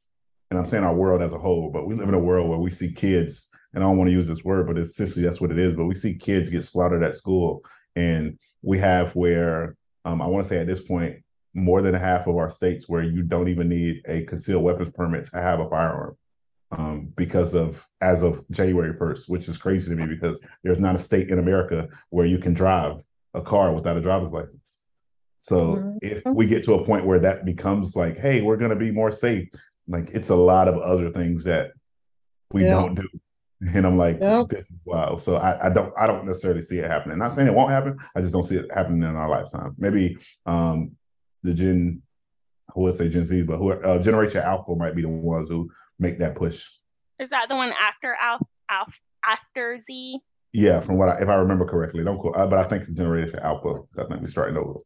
[0.53, 2.61] and i'm saying our world as a whole but we live in a world where
[2.61, 5.51] we see kids and i don't want to use this word but essentially that's what
[5.51, 7.65] it is but we see kids get slaughtered at school.
[7.97, 11.17] And we have where um, i want to say at this point
[11.55, 15.29] more than half of our states where you don't even need a concealed weapons permit
[15.31, 16.17] to have a firearm
[16.73, 20.97] um, because of as of January 1st, which is crazy to me because there's not
[20.97, 23.01] a state in America where you can drive
[23.35, 24.83] a car without a driver's license.
[25.39, 25.99] So mm-hmm.
[26.03, 28.91] if we get to a point where that becomes like, hey, we're going to be
[28.91, 29.49] more safe,
[29.87, 31.71] like it's a lot of other things that
[32.53, 32.71] we yeah.
[32.71, 33.09] don't do.
[33.73, 34.43] And I'm like, yeah.
[34.49, 35.23] this is wild.
[35.23, 37.17] So I, I, don't I don't necessarily see it happening.
[37.17, 37.97] Not saying it won't happen.
[38.15, 39.75] I just don't see it happening in our lifetime.
[39.79, 40.93] Maybe um
[41.43, 42.03] the Gen
[42.69, 45.71] I would say Gen Z, but who uh, Generation Alpha might be the ones who
[45.99, 46.69] make that push.
[47.19, 50.21] Is that the one after Alf, Alf after Z?
[50.53, 52.93] Yeah, from what I, if I remember correctly, don't quote, uh, but I think it's
[52.93, 53.83] Generation Alpha.
[53.99, 54.81] I think we're starting over.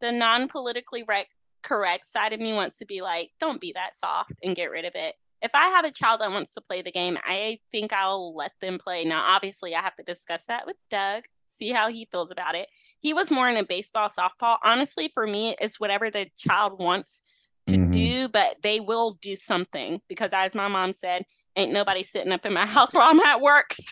[0.00, 1.28] The non-politically rec-
[1.62, 4.84] correct side of me wants to be like, don't be that soft and get rid
[4.84, 5.14] of it.
[5.42, 8.52] If I have a child that wants to play the game, I think I'll let
[8.60, 9.04] them play.
[9.04, 12.68] Now, obviously, I have to discuss that with Doug, see how he feels about it.
[13.00, 14.58] He was more in a baseball, softball.
[14.64, 17.22] Honestly, for me, it's whatever the child wants
[17.66, 17.90] to mm-hmm.
[17.90, 21.24] do, but they will do something because, as my mom said,
[21.56, 23.74] ain't nobody sitting up in my house while I'm at work.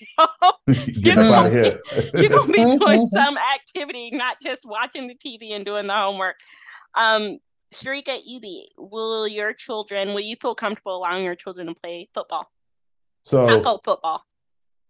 [0.67, 1.79] So you're gonna,
[2.15, 6.37] you're gonna be doing some activity, not just watching the TV and doing the homework.
[6.95, 7.39] Um,
[7.75, 8.45] Sharika EB,
[8.79, 12.51] will your children, will you feel comfortable allowing your children to play football?
[13.23, 14.25] So I'll go football.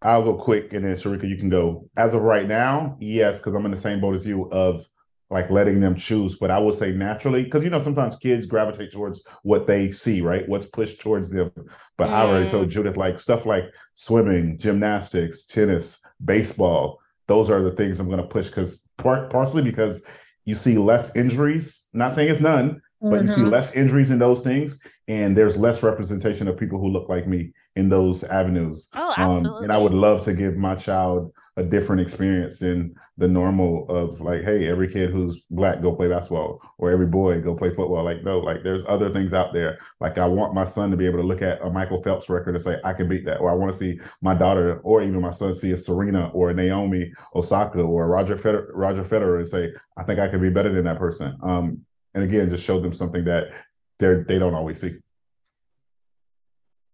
[0.02, 1.88] I'll go quick and then Sharika, you can go.
[1.96, 4.86] As of right now, yes, because I'm in the same boat as you of
[5.34, 6.38] like letting them choose.
[6.38, 10.20] But I would say naturally, because you know, sometimes kids gravitate towards what they see,
[10.20, 10.48] right?
[10.48, 11.50] What's pushed towards them.
[11.98, 12.12] But mm.
[12.12, 12.70] I already told.
[12.70, 13.64] Judith, like stuff like
[13.96, 20.04] swimming, gymnastics, tennis, baseball, those are the things I'm gonna push because part partially because
[20.44, 21.88] you see less injuries.
[21.92, 23.26] Not saying it's none, but mm-hmm.
[23.26, 23.50] you see mm-hmm.
[23.50, 27.52] less injuries in those things, and there's less representation of people who look like me
[27.76, 28.88] in those avenues.
[28.94, 29.58] Oh, absolutely.
[29.58, 33.86] Um, and I would love to give my child a different experience than the normal
[33.88, 37.68] of like, hey, every kid who's black go play basketball, or every boy go play
[37.68, 38.02] football.
[38.02, 39.78] Like, no, like there's other things out there.
[40.00, 42.56] Like, I want my son to be able to look at a Michael Phelps record
[42.56, 45.20] and say, I can beat that, or I want to see my daughter, or even
[45.20, 49.48] my son, see a Serena or a Naomi Osaka or Roger Federer, Roger Federer, and
[49.48, 51.38] say, I think I could be better than that person.
[51.40, 51.84] Um,
[52.14, 53.52] and again, just show them something that
[54.00, 54.96] they're they don't always see.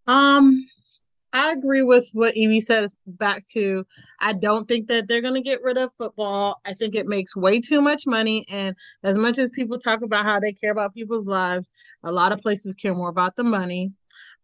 [0.07, 0.67] Um,
[1.33, 3.87] I agree with what EB says back to
[4.19, 6.61] I don't think that they're going to get rid of football.
[6.65, 8.45] I think it makes way too much money.
[8.49, 11.71] And as much as people talk about how they care about people's lives,
[12.03, 13.93] a lot of places care more about the money.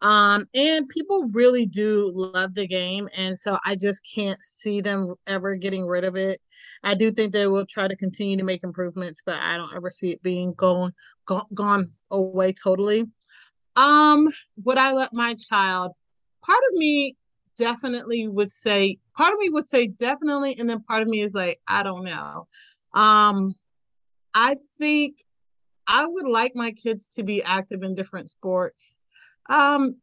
[0.03, 3.09] Um, and people really do love the game.
[3.17, 6.41] And so I just can't see them ever getting rid of it.
[6.85, 9.91] I do think they will try to continue to make improvements, but I don't ever
[9.91, 10.93] see it being gone,
[11.27, 13.07] gone, gone away totally.
[13.75, 14.29] Um,
[14.65, 15.93] would I let my child
[16.47, 17.17] part of me
[17.57, 21.35] definitely would say part of me would say definitely and then part of me is
[21.35, 22.47] like i don't know.
[22.95, 23.55] Um
[24.35, 25.25] i think
[25.87, 28.99] i would like my kids to be active in different sports.
[29.49, 29.97] Um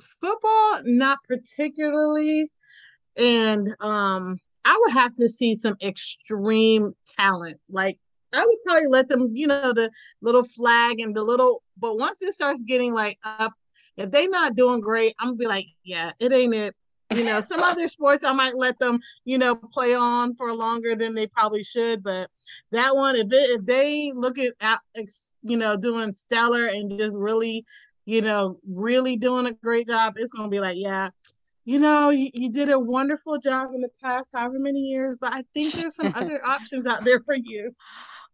[0.00, 2.50] football not particularly.
[3.16, 7.58] And um i would have to see some extreme talent.
[7.70, 7.98] Like
[8.32, 12.22] i would probably let them you know the little flag and the little but once
[12.22, 13.52] it starts getting like up
[13.96, 16.74] if they not doing great, I'm gonna be like, yeah, it ain't it.
[17.12, 20.94] You know, some other sports I might let them, you know, play on for longer
[20.94, 22.30] than they probably should, but
[22.70, 24.78] that one, if it, if they look at,
[25.42, 27.64] you know, doing stellar and just really,
[28.06, 31.10] you know, really doing a great job, it's gonna be like, yeah,
[31.64, 35.32] you know, you, you did a wonderful job in the past however many years, but
[35.32, 37.74] I think there's some other options out there for you.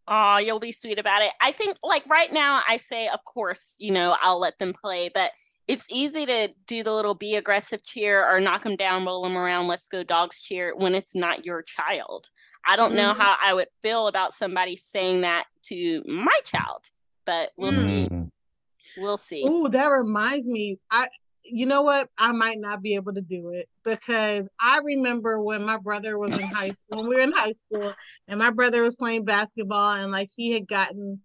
[0.08, 1.32] Oh, you'll be sweet about it.
[1.40, 5.10] I think, like right now, I say, of course, you know, I'll let them play,
[5.12, 5.32] but
[5.68, 9.36] it's easy to do the little be aggressive cheer or knock them down, roll them
[9.36, 12.28] around, let's go dogs cheer when it's not your child.
[12.68, 13.20] I don't know mm-hmm.
[13.20, 16.84] how I would feel about somebody saying that to my child,
[17.24, 18.06] but we'll mm-hmm.
[18.06, 18.30] see.
[18.98, 19.44] We'll see.
[19.46, 20.78] Oh, that reminds me.
[20.90, 21.08] I
[21.48, 22.08] you know what?
[22.18, 26.36] I might not be able to do it because I remember when my brother was
[26.36, 27.94] in high school, when we were in high school,
[28.26, 31.20] and my brother was playing basketball, and like he had gotten,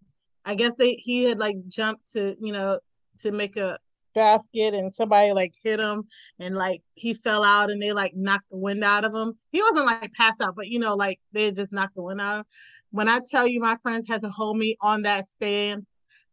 [0.45, 2.79] I guess they he had like jumped to you know
[3.19, 3.79] to make a
[4.13, 6.03] basket and somebody like hit him
[6.39, 9.33] and like he fell out and they like knocked the wind out of him.
[9.51, 12.35] He wasn't like pass out, but you know, like they just knocked the wind out
[12.35, 12.45] of him.
[12.91, 15.85] When I tell you my friends had to hold me on that stand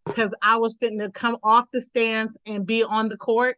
[0.05, 3.57] because I was fitting to come off the stands and be on the court.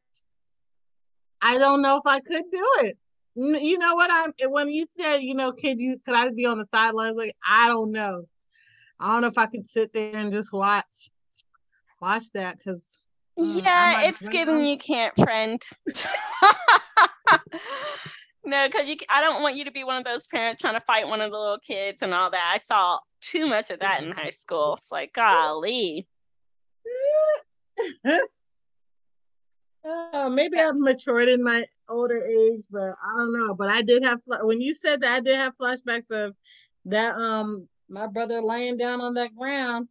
[1.42, 2.98] I don't know if I could do it.
[3.36, 6.58] You know what I'm when you said, you know, could you could I be on
[6.58, 7.16] the sidelines?
[7.16, 8.24] Like, I don't know.
[8.98, 11.10] I don't know if I could sit there and just watch
[12.02, 12.86] watch that because
[13.36, 15.62] yeah, it's giving you can't friend.
[18.44, 20.80] no, because you I don't want you to be one of those parents trying to
[20.80, 22.50] fight one of the little kids and all that.
[22.52, 24.74] I saw too much of that in high school.
[24.74, 26.06] It's like, golly.
[29.82, 33.54] Uh, maybe I've matured in my older age, but I don't know.
[33.54, 36.34] But I did have when you said that I did have flashbacks of
[36.84, 39.88] that um my brother laying down on that ground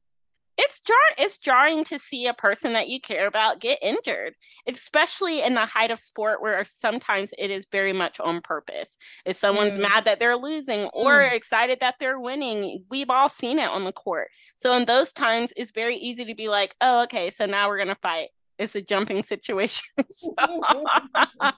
[0.61, 4.33] it's jar it's jarring to see a person that you care about get injured
[4.67, 8.97] especially in the height of sport where sometimes it is very much on purpose.
[9.25, 9.81] If someone's mm.
[9.81, 11.33] mad that they're losing or mm.
[11.33, 14.27] excited that they're winning we've all seen it on the court.
[14.57, 17.77] So in those times it's very easy to be like oh okay so now we're
[17.79, 18.29] gonna fight.
[18.57, 19.87] It's a jumping situation.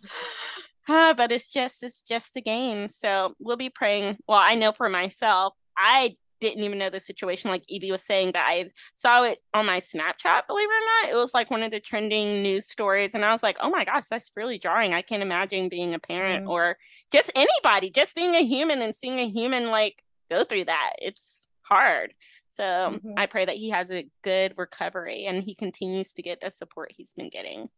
[0.87, 2.89] But it's just it's just the game.
[2.89, 4.17] So we'll be praying.
[4.27, 7.49] Well i know for myself i didn't even know the situation.
[7.49, 11.13] Like EB was saying that I saw it on my Snapchat, believe it or not.
[11.13, 13.11] It was like one of the trending news stories.
[13.13, 14.93] And I was like, oh my gosh, that's really jarring.
[14.93, 16.49] I can't imagine being a parent mm.
[16.49, 16.77] or
[17.11, 20.93] just anybody, just being a human and seeing a human like go through that.
[20.97, 22.13] It's hard.
[22.51, 23.13] So mm-hmm.
[23.15, 26.91] I pray that he has a good recovery and he continues to get the support
[26.91, 27.69] he's been getting.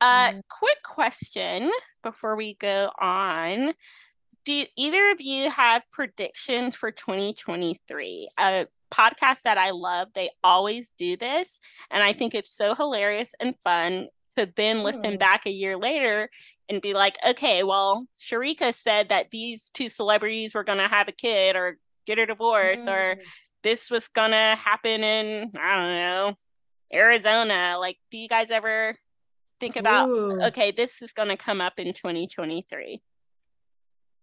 [0.00, 0.42] Uh, mm.
[0.48, 1.70] quick question
[2.02, 3.72] before we go on
[4.44, 8.28] do either of you have predictions for 2023?
[8.38, 11.60] A podcast that I love, they always do this.
[11.90, 15.18] And I think it's so hilarious and fun to then listen mm.
[15.18, 16.30] back a year later
[16.68, 21.08] and be like, okay, well, Sharika said that these two celebrities were going to have
[21.08, 22.92] a kid or get a divorce mm.
[22.92, 23.18] or
[23.62, 26.34] this was gonna happen in I don't know
[26.92, 27.76] Arizona.
[27.78, 28.96] Like, do you guys ever
[29.60, 30.42] think about Ooh.
[30.44, 33.02] okay, this is gonna come up in 2023?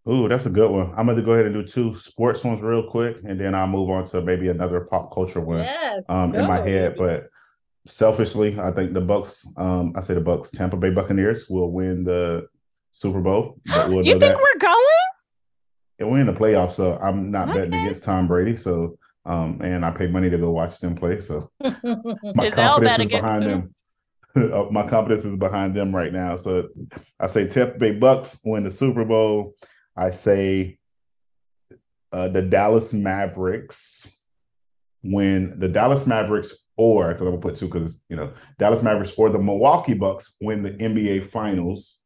[0.07, 0.93] Ooh, that's a good one.
[0.95, 3.67] I'm going to go ahead and do two sports ones real quick, and then I'll
[3.67, 6.95] move on to maybe another pop culture one yes, um, in my head.
[6.97, 7.29] But
[7.85, 9.45] selfishly, I think the Bucks.
[9.57, 12.47] Um, I say the Bucks, Tampa Bay Buccaneers will win the
[12.91, 13.59] Super Bowl.
[13.67, 14.37] We'll you think that.
[14.37, 14.85] we're going?
[15.99, 17.59] And we're in the playoffs, so I'm not okay.
[17.59, 18.55] betting against Tom Brady.
[18.55, 21.19] So, um, and I pay money to go watch them play.
[21.19, 23.75] So my is confidence is behind them.
[24.35, 26.37] Uh, my confidence is behind them right now.
[26.37, 26.69] So
[27.19, 29.55] I say Tampa Bay Bucks win the Super Bowl.
[29.99, 30.79] I say
[32.13, 34.23] uh, the Dallas Mavericks
[35.03, 39.13] win the Dallas Mavericks or because I'm gonna put two because you know Dallas Mavericks
[39.17, 42.01] or the Milwaukee Bucks win the NBA Finals,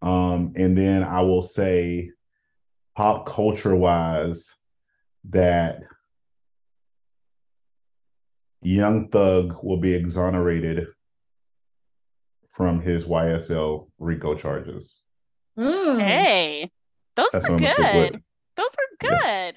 [0.00, 2.10] um, and then I will say
[2.94, 4.48] pop culture wise
[5.30, 5.80] that
[8.62, 10.86] Young Thug will be exonerated
[12.48, 15.00] from his YSL RICO charges.
[15.58, 16.00] Mm.
[16.00, 16.70] Hey,
[17.16, 18.22] those That's were good.
[18.56, 19.10] Those were good.
[19.12, 19.52] Yeah.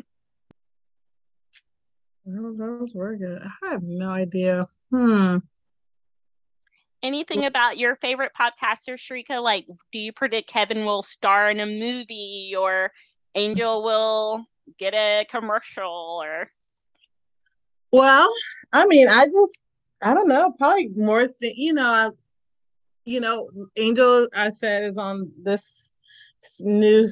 [2.25, 3.41] Those were good.
[3.41, 4.67] I have no idea.
[4.91, 5.37] Hmm.
[7.03, 9.41] Anything about your favorite podcaster, Sharika?
[9.41, 12.91] Like, do you predict Kevin will star in a movie or
[13.35, 14.45] Angel will
[14.77, 16.49] get a commercial or?
[17.91, 18.29] Well,
[18.73, 19.59] I mean, I just,
[20.01, 22.09] I don't know, probably more, th- you know, I,
[23.05, 25.91] you know, Angel, I said, is on this
[26.59, 27.07] new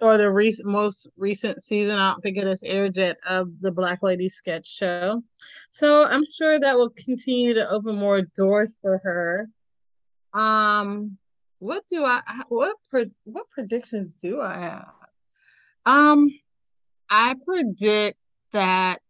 [0.00, 1.98] or the recent most recent season.
[1.98, 5.22] I don't think it has aired yet of the Black Lady sketch show.
[5.70, 9.48] So I'm sure that will continue to open more doors for her.
[10.32, 11.18] Um,
[11.58, 14.92] what do I what pre- what predictions do I have?
[15.86, 16.28] Um,
[17.10, 18.18] I predict
[18.52, 19.00] that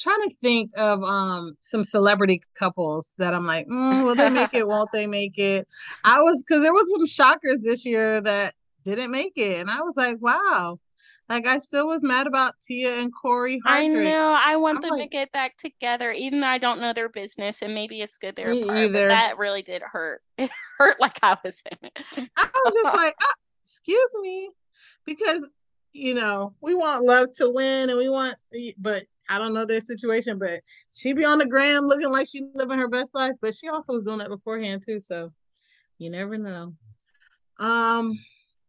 [0.00, 4.54] trying to think of um some celebrity couples that I'm like, mm, will they make
[4.54, 4.66] it?
[4.66, 5.68] Won't they make it?
[6.04, 8.54] I was because there was some shockers this year that
[8.84, 9.60] didn't make it.
[9.60, 10.78] And I was like, wow.
[11.30, 13.70] Like I still was mad about Tia and Corey Hardrict.
[13.70, 14.36] I know.
[14.36, 17.08] I want I'm them like, to get back together, even though I don't know their
[17.08, 18.76] business, and maybe it's good they're apart.
[18.76, 19.06] Either.
[19.06, 20.22] That really did hurt.
[20.38, 22.30] It hurt like I was in it.
[22.36, 24.50] I was just like, oh, excuse me,
[25.06, 25.48] because
[25.92, 28.36] you know we want love to win, and we want,
[28.78, 30.36] but I don't know their situation.
[30.36, 30.62] But
[30.92, 33.92] she be on the gram looking like she living her best life, but she also
[33.92, 34.98] was doing that beforehand too.
[34.98, 35.30] So
[35.98, 36.74] you never know.
[37.58, 38.18] Um,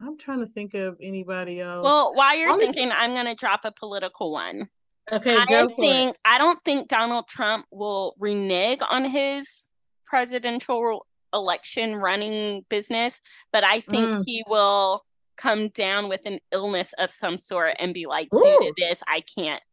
[0.01, 1.83] I'm trying to think of anybody else.
[1.83, 2.65] Well, while you're Only...
[2.65, 4.67] thinking, I'm going to drop a political one.
[5.11, 6.21] Okay, I go think it.
[6.25, 9.69] I don't think Donald Trump will renege on his
[10.05, 13.21] presidential election running business,
[13.51, 14.23] but I think mm.
[14.25, 15.03] he will
[15.37, 19.21] come down with an illness of some sort and be like, "Due to this, I
[19.21, 19.63] can't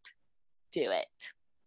[0.73, 1.07] do it."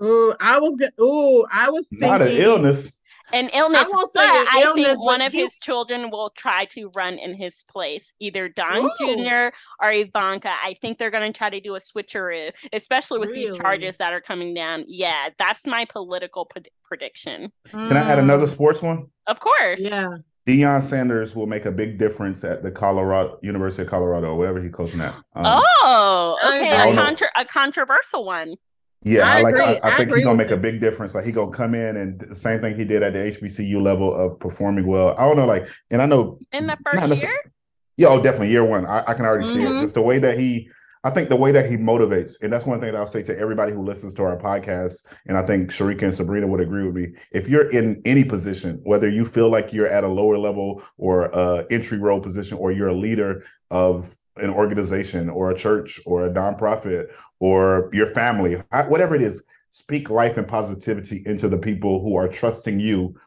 [0.04, 0.92] Ooh, I was good.
[1.00, 2.92] Ooh, I was thinking not an illness
[3.34, 3.86] an illness.
[3.86, 5.42] I won't say I illness, think one of he...
[5.42, 8.92] his children will try to run in his place, either Don Ooh.
[9.00, 9.56] Jr.
[9.82, 10.52] or Ivanka.
[10.64, 13.50] I think they're going to try to do a switcheroo, especially with really?
[13.50, 14.86] these charges that are coming down.
[14.88, 17.52] Yeah, that's my political p- prediction.
[17.70, 19.08] Can I add another sports one?
[19.28, 19.82] Of course.
[19.82, 20.18] Yeah.
[20.48, 24.60] Deion Sanders will make a big difference at the Colorado University of Colorado, or wherever
[24.60, 25.14] he coaching at.
[25.36, 28.56] Um, oh, okay, a, contra- a controversial one.
[29.04, 29.56] Yeah, I, I like.
[29.56, 31.16] I, I, think he's gonna make a big difference.
[31.16, 34.14] Like he gonna come in and the same thing he did at the HBCU level
[34.14, 35.16] of performing well.
[35.18, 37.52] I don't know, like, and I know in the first year.
[37.98, 38.86] Yeah, oh, definitely year one.
[38.86, 39.54] I, I can already mm-hmm.
[39.54, 39.70] see it.
[39.70, 39.82] Mm-hmm.
[39.82, 40.70] Just the way that he,
[41.04, 43.38] I think the way that he motivates, and that's one thing that I'll say to
[43.38, 45.08] everybody who listens to our podcast.
[45.26, 47.14] And I think Sharika and Sabrina would agree with me.
[47.32, 51.26] If you're in any position, whether you feel like you're at a lower level or
[51.26, 56.26] a entry role position, or you're a leader of an organization or a church or
[56.26, 57.12] a nonprofit
[57.42, 58.54] or your family,
[58.88, 63.20] whatever it is, speak life and positivity into the people who are trusting you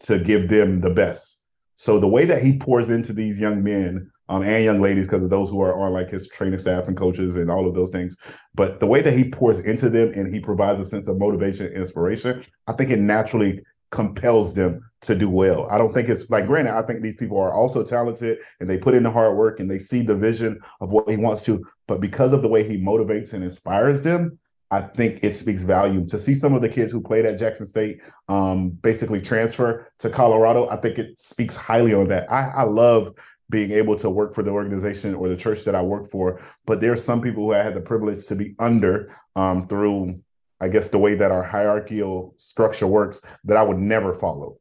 [0.00, 1.42] to give them the best.
[1.76, 5.22] So the way that he pours into these young men um, and young ladies, because
[5.22, 7.90] of those who are on like his training staff and coaches and all of those
[7.90, 8.18] things,
[8.54, 11.66] but the way that he pours into them and he provides a sense of motivation,
[11.66, 15.68] and inspiration, I think it naturally compels them to do well.
[15.70, 18.78] I don't think it's like granted, I think these people are also talented and they
[18.78, 21.64] put in the hard work and they see the vision of what he wants to,
[21.86, 24.38] but because of the way he motivates and inspires them,
[24.70, 27.66] I think it speaks volume to see some of the kids who played at Jackson
[27.66, 30.68] State um, basically transfer to Colorado.
[30.68, 32.30] I think it speaks highly on that.
[32.30, 33.14] I, I love
[33.50, 36.80] being able to work for the organization or the church that I work for, but
[36.80, 40.20] there are some people who I had the privilege to be under um, through
[40.60, 44.58] I guess the way that our hierarchical structure works that I would never follow.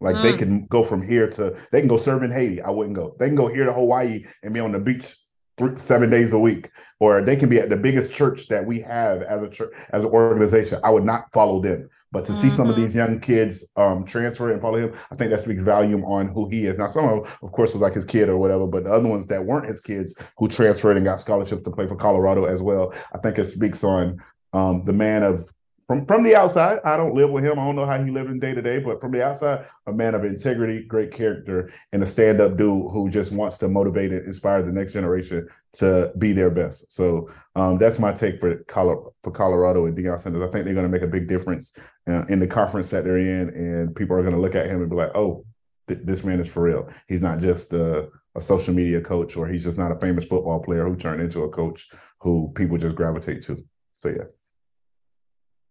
[0.00, 0.22] Like mm.
[0.22, 2.62] they can go from here to they can go serve in Haiti.
[2.62, 3.16] I wouldn't go.
[3.18, 5.14] They can go here to Hawaii and be on the beach
[5.58, 6.70] three, seven days a week,
[7.00, 10.04] or they can be at the biggest church that we have as a church as
[10.04, 10.80] an organization.
[10.82, 11.90] I would not follow them.
[12.12, 12.40] But to mm-hmm.
[12.40, 12.84] see some of mm-hmm.
[12.84, 16.48] these young kids um, transfer and follow him, I think that speaks volume on who
[16.48, 16.76] he is.
[16.76, 19.08] Now, some of them, of course, was like his kid or whatever, but the other
[19.08, 22.62] ones that weren't his kids who transferred and got scholarships to play for Colorado as
[22.62, 24.20] well, I think it speaks on
[24.52, 25.50] um, the man of
[25.90, 27.58] from from the outside, I don't live with him.
[27.58, 29.92] I don't know how he lived in day to day, but from the outside, a
[29.92, 34.24] man of integrity, great character, and a stand-up dude who just wants to motivate and
[34.24, 36.92] inspire the next generation to be their best.
[36.92, 40.48] So um, that's my take for Colorado, for Colorado and Deion Sanders.
[40.48, 41.72] I think they're going to make a big difference
[42.06, 44.82] uh, in the conference that they're in, and people are going to look at him
[44.82, 45.44] and be like, "Oh,
[45.88, 46.88] th- this man is for real.
[47.08, 50.60] He's not just a, a social media coach, or he's just not a famous football
[50.62, 51.90] player who turned into a coach
[52.20, 54.30] who people just gravitate to." So yeah.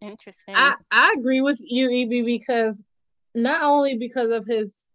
[0.02, 0.56] Interesting.
[0.56, 2.86] I, I agree with you, EB, because
[3.36, 4.88] not only because of his,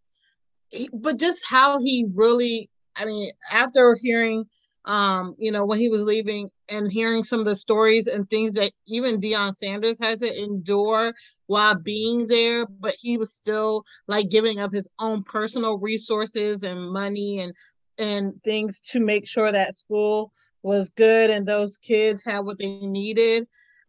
[0.93, 4.45] but just how he really, I mean, after hearing,
[4.85, 8.53] um, you know, when he was leaving and hearing some of the stories and things
[8.53, 11.13] that even Deion Sanders had to endure
[11.47, 16.91] while being there, but he was still like giving up his own personal resources and
[16.91, 17.53] money and
[17.97, 20.31] and things to make sure that school
[20.63, 23.47] was good and those kids had what they needed.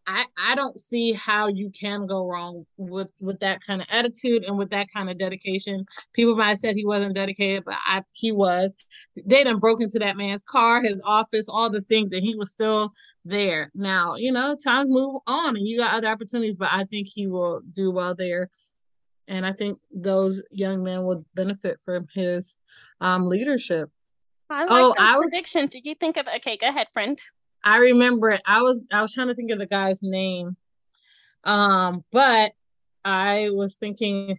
[0.09, 4.45] I, I don't see how you can go wrong with with that kind of attitude
[4.45, 5.85] and with that kind of dedication.
[6.13, 8.77] People might have said he wasn't dedicated, but I he was.
[9.25, 12.51] They done broke into that man's car, his office, all the things, and he was
[12.51, 12.93] still
[13.25, 13.71] there.
[13.75, 17.27] Now, you know, times move on and you got other opportunities, but I think he
[17.27, 18.49] will do well there.
[19.29, 22.57] And I think those young men would benefit from his
[23.01, 23.91] um, leadership.
[24.49, 25.71] I like oh, those I was, predictions.
[25.71, 27.21] Did you think of okay, go ahead, friend.
[27.67, 28.41] I remember it.
[28.47, 30.57] I was I was trying to think of the guy's name.
[31.43, 32.53] Um, but
[33.05, 34.39] I was thinking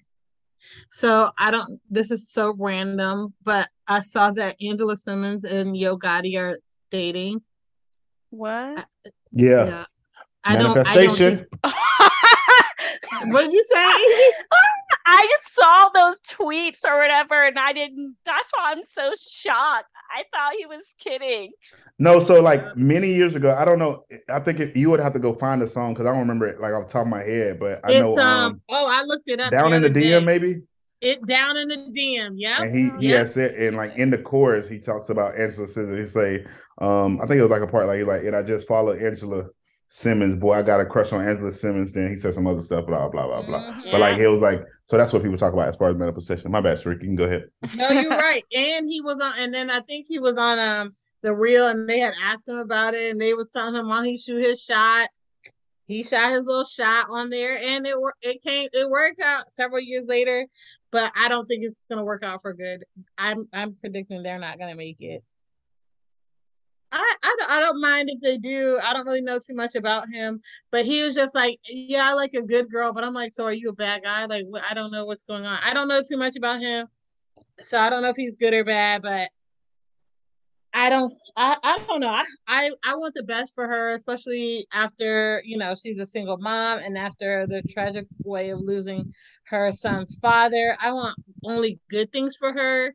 [0.90, 5.98] so I don't this is so random, but I saw that Angela Simmons and Yo
[5.98, 6.58] Gotti are
[6.90, 7.42] dating.
[8.30, 8.88] What?
[9.34, 9.66] Yeah.
[9.66, 9.86] yeah.
[10.46, 11.36] I Manifestation.
[11.36, 11.74] Don't, I
[13.20, 14.34] don't what did you say?
[15.10, 18.18] I just saw those tweets or whatever, and I didn't.
[18.26, 19.88] That's why I'm so shocked.
[20.14, 21.54] I thought he was kidding.
[21.98, 24.06] No, so like many years ago, I don't know.
[24.30, 26.46] I think if you would have to go find the song because I don't remember
[26.46, 28.18] it like off the top of my head, but I it's, know.
[28.18, 29.50] Um, um, oh, I looked it up.
[29.50, 30.62] Down the in the DM, maybe.
[31.00, 32.64] It down in the DM, yeah.
[32.64, 33.20] And he he yep.
[33.20, 36.00] has said, and like in the chorus, he talks about Angela Simmons.
[36.00, 36.46] He say,
[36.80, 38.92] um, I think it was like a part like he like, and I just follow
[38.94, 39.46] Angela
[39.90, 40.36] Simmons.
[40.36, 41.92] Boy, I got a crush on Angela Simmons.
[41.92, 43.60] Then he said some other stuff, blah blah blah blah.
[43.60, 43.92] Mm-hmm.
[43.92, 46.52] But like he was like, so that's what people talk about as far as manifestation.
[46.52, 47.02] My bad, Sharik.
[47.02, 47.46] You can go ahead.
[47.76, 48.44] No, you're right.
[48.54, 51.90] And he was on, and then I think he was on um the real, and
[51.90, 54.62] they had asked him about it, and they was telling him while he shoot his
[54.62, 55.10] shot.
[55.88, 59.80] He shot his little shot on there, and it it came it worked out several
[59.80, 60.46] years later,
[60.92, 62.84] but I don't think it's gonna work out for good.
[63.18, 65.24] I'm I'm predicting they're not gonna make it.
[66.92, 68.80] I, I don't, I don't mind if they do.
[68.82, 72.14] I don't really know too much about him, but he was just like, yeah, I
[72.14, 74.26] like a good girl, but I'm like, so are you a bad guy?
[74.26, 75.60] Like, I don't know what's going on.
[75.64, 76.88] I don't know too much about him,
[77.62, 79.30] so I don't know if he's good or bad, but
[80.74, 82.10] I don't I, I don't know.
[82.10, 86.38] I, I I want the best for her, especially after, you know, she's a single
[86.38, 89.12] mom and after the tragic way of losing
[89.46, 90.78] her son's father.
[90.80, 92.94] I want only good things for her.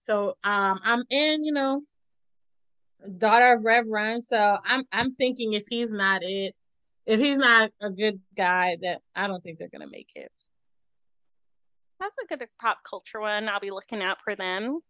[0.00, 1.82] So um I'm in, you know,
[3.18, 4.22] daughter of Rev Run.
[4.22, 6.54] So I'm I'm thinking if he's not it,
[7.06, 10.30] if he's not a good guy, that I don't think they're gonna make it.
[12.00, 13.48] That's a good pop culture one.
[13.48, 14.80] I'll be looking out for them.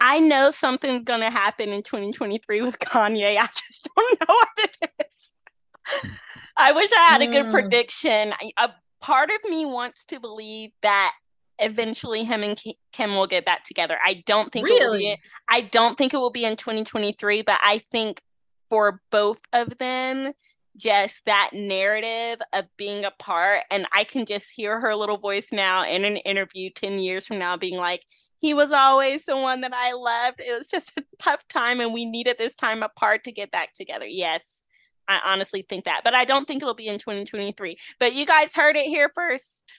[0.00, 3.38] I know something's gonna happen in 2023 with Kanye.
[3.38, 6.10] I just don't know what it is.
[6.56, 7.52] I wish I had a good mm.
[7.52, 8.32] prediction.
[8.58, 11.12] A part of me wants to believe that
[11.58, 12.60] eventually him and
[12.92, 13.98] Kim will get back together.
[14.04, 14.80] I don't think really?
[14.80, 15.20] it will be.
[15.48, 18.20] I don't think it will be in 2023, but I think
[18.68, 20.32] for both of them,
[20.76, 25.84] just that narrative of being apart, and I can just hear her little voice now
[25.84, 28.04] in an interview 10 years from now being like,
[28.38, 30.40] he was always the one that I loved.
[30.40, 33.72] It was just a tough time, and we needed this time apart to get back
[33.72, 34.06] together.
[34.06, 34.62] Yes,
[35.08, 37.76] I honestly think that, but I don't think it'll be in 2023.
[37.98, 39.74] But you guys heard it here first.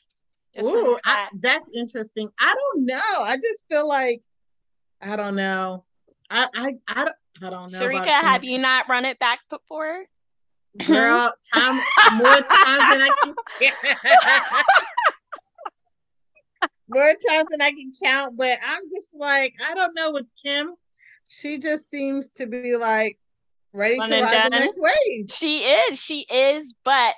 [0.62, 0.99] Ooh.
[1.04, 2.30] I, that's interesting.
[2.39, 3.01] I don't know.
[3.20, 4.22] I just feel like
[5.01, 5.84] I don't know.
[6.30, 7.80] I I I don't, I don't know.
[7.80, 10.06] Sharika, have you not run it back before?
[10.88, 11.82] Girl, time
[12.14, 13.36] more times than I can.
[16.88, 20.74] more times than I can count, but I'm just like, I don't know with Kim.
[21.28, 23.18] She just seems to be like
[23.72, 25.28] ready One to ride the next wave.
[25.30, 27.14] She is, she is, but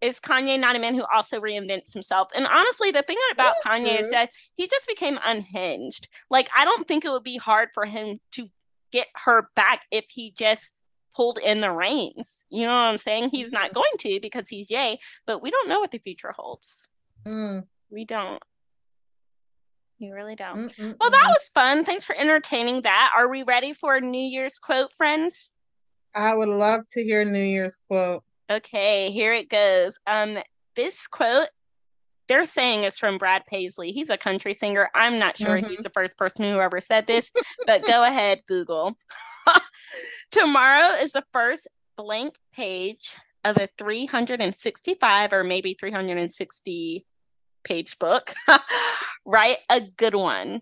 [0.00, 2.28] is Kanye not a man who also reinvents himself?
[2.34, 3.98] And honestly, the thing about That's Kanye true.
[3.98, 6.08] is that he just became unhinged.
[6.30, 8.48] Like, I don't think it would be hard for him to
[8.92, 10.74] get her back if he just
[11.14, 12.44] pulled in the reins.
[12.50, 13.30] You know what I'm saying?
[13.30, 13.74] He's not mm-hmm.
[13.74, 16.88] going to because he's Jay, but we don't know what the future holds.
[17.26, 17.64] Mm.
[17.90, 18.42] We don't.
[19.98, 20.74] You really don't.
[20.74, 20.96] Mm-mm-mm.
[20.98, 21.84] Well, that was fun.
[21.84, 23.12] Thanks for entertaining that.
[23.14, 25.52] Are we ready for a New Year's quote, friends?
[26.14, 28.24] I would love to hear New Year's quote.
[28.50, 29.98] Okay, here it goes.
[30.06, 30.38] Um,
[30.74, 31.48] this quote
[32.30, 33.90] they're saying is from Brad Paisley.
[33.90, 34.88] He's a country singer.
[34.94, 35.68] I'm not sure mm-hmm.
[35.68, 37.32] he's the first person who ever said this,
[37.66, 38.96] but go ahead, Google.
[40.30, 47.04] Tomorrow is the first blank page of a 365 or maybe 360
[47.64, 48.32] page book.
[49.24, 50.60] Write a good one.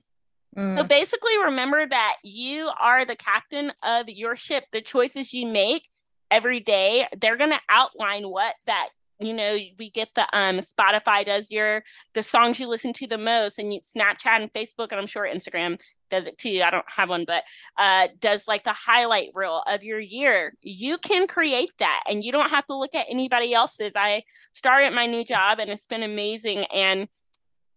[0.57, 0.79] Mm.
[0.79, 4.65] So basically, remember that you are the captain of your ship.
[4.73, 5.87] The choices you make
[6.31, 8.89] every day, they're going to outline what that
[9.21, 11.83] you know we get the um spotify does your
[12.15, 15.27] the songs you listen to the most and you, snapchat and facebook and i'm sure
[15.27, 15.77] instagram
[16.09, 16.63] does it too.
[16.65, 17.45] I don't have one, but
[17.79, 20.55] uh, does like the highlight reel of your year.
[20.63, 23.93] You can create that and you don't have to look at anybody else's.
[23.97, 24.23] I
[24.53, 26.65] started my new job and it's been amazing.
[26.75, 27.09] And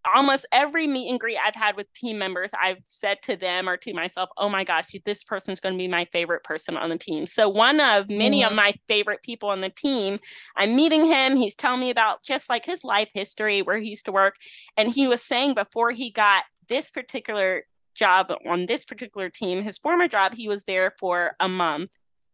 [0.05, 3.77] almost every meet and greet I've had with team members, I've said to them or
[3.77, 6.97] to myself, oh my gosh, this person's going to be my favorite person on the
[6.97, 7.25] team.
[7.25, 8.49] So, one of many mm-hmm.
[8.49, 10.19] of my favorite people on the team,
[10.55, 11.35] I'm meeting him.
[11.35, 14.35] He's telling me about just like his life history, where he used to work.
[14.77, 19.77] And he was saying before he got this particular job on this particular team, his
[19.77, 21.91] former job, he was there for a month.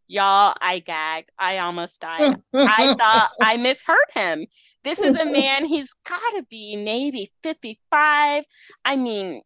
[0.09, 1.31] Y'all, I gagged.
[1.37, 2.37] I almost died.
[2.53, 4.47] I thought I misheard him.
[4.87, 8.45] This is a man, he's got to be maybe 55.
[8.85, 9.41] I mean,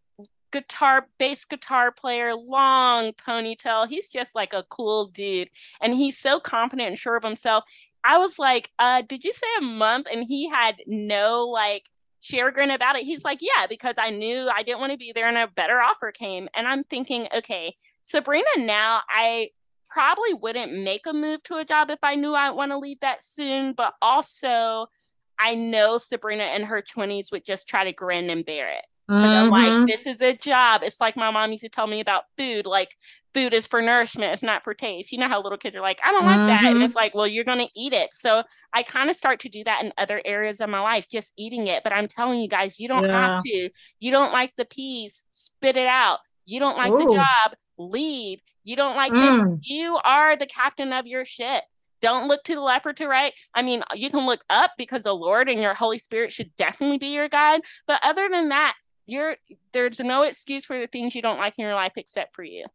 [0.51, 3.87] guitar, bass guitar player, long ponytail.
[3.87, 5.49] He's just like a cool dude.
[5.81, 7.63] And he's so confident and sure of himself.
[8.03, 10.05] I was like, uh, did you say a month?
[10.11, 11.85] And he had no like
[12.29, 13.05] grin about it.
[13.05, 15.81] He's like, yeah, because I knew I didn't want to be there and a better
[15.81, 16.49] offer came.
[16.55, 19.49] And I'm thinking, okay, Sabrina, now I
[19.89, 22.99] probably wouldn't make a move to a job if I knew I want to leave
[22.99, 23.73] that soon.
[23.73, 24.85] But also,
[25.41, 28.85] I know Sabrina in her 20s would just try to grin and bear it.
[29.09, 29.25] Mm-hmm.
[29.25, 29.85] I'm like, mm-hmm.
[29.87, 30.83] this is a job.
[30.83, 32.65] It's like my mom used to tell me about food.
[32.65, 32.95] Like,
[33.33, 35.11] food is for nourishment, it's not for taste.
[35.11, 36.47] You know how little kids are like, I don't like mm-hmm.
[36.47, 36.63] that.
[36.63, 36.83] And mm-hmm.
[36.83, 38.13] it's like, well, you're going to eat it.
[38.13, 41.33] So I kind of start to do that in other areas of my life, just
[41.37, 41.83] eating it.
[41.83, 43.33] But I'm telling you guys, you don't yeah.
[43.33, 43.69] have to.
[43.99, 46.19] You don't like the peas, spit it out.
[46.45, 46.99] You don't like Ooh.
[46.99, 48.39] the job, leave.
[48.63, 49.59] You don't like mm.
[49.63, 51.63] You are the captain of your ship.
[52.01, 53.33] Don't look to the left or to right.
[53.53, 56.97] I mean, you can look up because the Lord and your Holy Spirit should definitely
[56.97, 57.61] be your guide.
[57.87, 58.75] But other than that,
[59.05, 59.35] you're
[59.73, 62.65] there's no excuse for the things you don't like in your life except for you.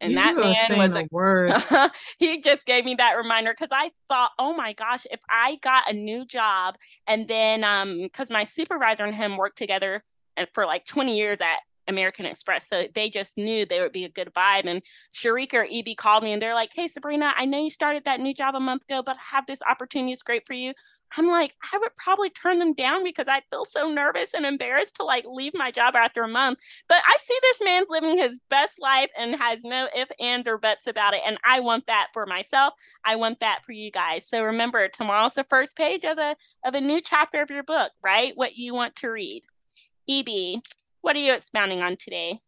[0.00, 1.54] And you that man was a word.
[2.18, 5.88] he just gave me that reminder because I thought, oh my gosh, if I got
[5.88, 10.02] a new job and then um because my supervisor and him worked together
[10.36, 11.58] and for like 20 years at
[11.88, 12.68] American Express.
[12.68, 14.66] So they just knew they would be a good vibe.
[14.66, 14.82] And
[15.14, 18.20] Sharika or EB called me and they're like, Hey Sabrina, I know you started that
[18.20, 20.12] new job a month ago, but I have this opportunity.
[20.12, 20.72] It's great for you.
[21.16, 24.96] I'm like, I would probably turn them down because I feel so nervous and embarrassed
[24.96, 26.58] to like leave my job after a month.
[26.88, 30.58] But I see this man living his best life and has no if, and, or
[30.58, 31.20] buts about it.
[31.26, 32.74] And I want that for myself.
[33.04, 34.26] I want that for you guys.
[34.26, 37.92] So remember, tomorrow's the first page of a of a new chapter of your book,
[38.02, 38.32] right?
[38.34, 39.42] What you want to read.
[40.08, 40.62] EB,
[41.02, 42.40] what are you expounding on today?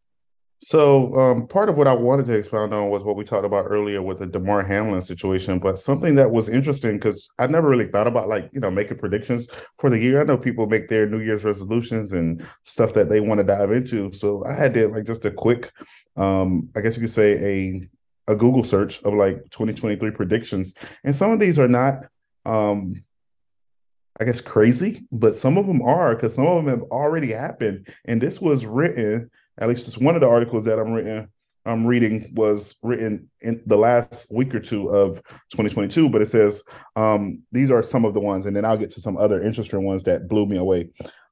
[0.60, 3.66] So um, part of what I wanted to expound on was what we talked about
[3.68, 7.86] earlier with the Damar Hamlin situation, but something that was interesting because I never really
[7.86, 9.46] thought about like you know making predictions
[9.78, 10.20] for the year.
[10.20, 13.72] I know people make their New Year's resolutions and stuff that they want to dive
[13.72, 14.10] into.
[14.14, 15.70] So I had to like just a quick,
[16.16, 21.14] um, I guess you could say a a Google search of like 2023 predictions, and
[21.14, 22.06] some of these are not.
[22.46, 23.04] Um,
[24.20, 27.88] I guess crazy, but some of them are because some of them have already happened.
[28.04, 31.28] And this was written at least just one of the articles that I'm reading
[31.66, 35.16] I'm reading was written in the last week or two of
[35.50, 36.62] 2022, but it says
[36.94, 39.82] um, these are some of the ones, and then I'll get to some other interesting
[39.82, 40.90] ones that blew me away.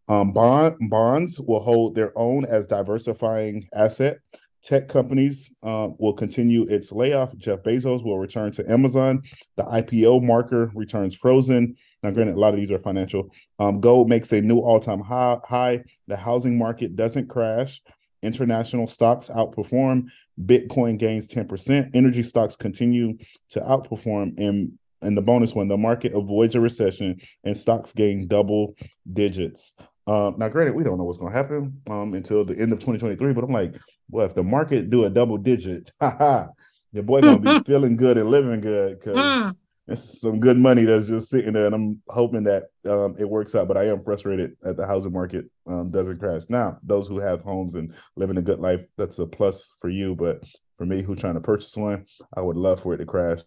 [0.08, 4.18] Um, bond bonds will hold their own as diversifying asset.
[4.62, 7.36] Tech companies uh, will continue its layoff.
[7.36, 9.22] Jeff Bezos will return to Amazon.
[9.56, 11.76] The IPO marker returns frozen.
[12.02, 13.30] Now, granted, a lot of these are financial.
[13.58, 15.38] Um, gold makes a new all-time high.
[15.44, 15.84] high.
[16.08, 17.80] The housing market doesn't crash.
[18.22, 20.08] International stocks outperform.
[20.44, 21.90] Bitcoin gains 10%.
[21.94, 23.16] Energy stocks continue
[23.50, 24.38] to outperform.
[24.38, 28.74] And, and the bonus one, the market avoids a recession and stocks gain double
[29.12, 29.74] digits.
[30.06, 32.80] Uh, now, granted, we don't know what's going to happen um, until the end of
[32.80, 33.74] 2023, but I'm like,
[34.10, 38.18] well, if the market do a double digit, your boy going to be feeling good
[38.18, 39.56] and living good because mm.
[39.88, 43.54] It's some good money that's just sitting there, and I'm hoping that um, it works
[43.54, 43.68] out.
[43.68, 46.42] But I am frustrated that the housing market um, doesn't crash.
[46.48, 50.14] Now, those who have homes and living a good life, that's a plus for you.
[50.14, 50.42] But
[50.78, 52.06] for me, who's trying to purchase one,
[52.36, 53.40] I would love for it to crash.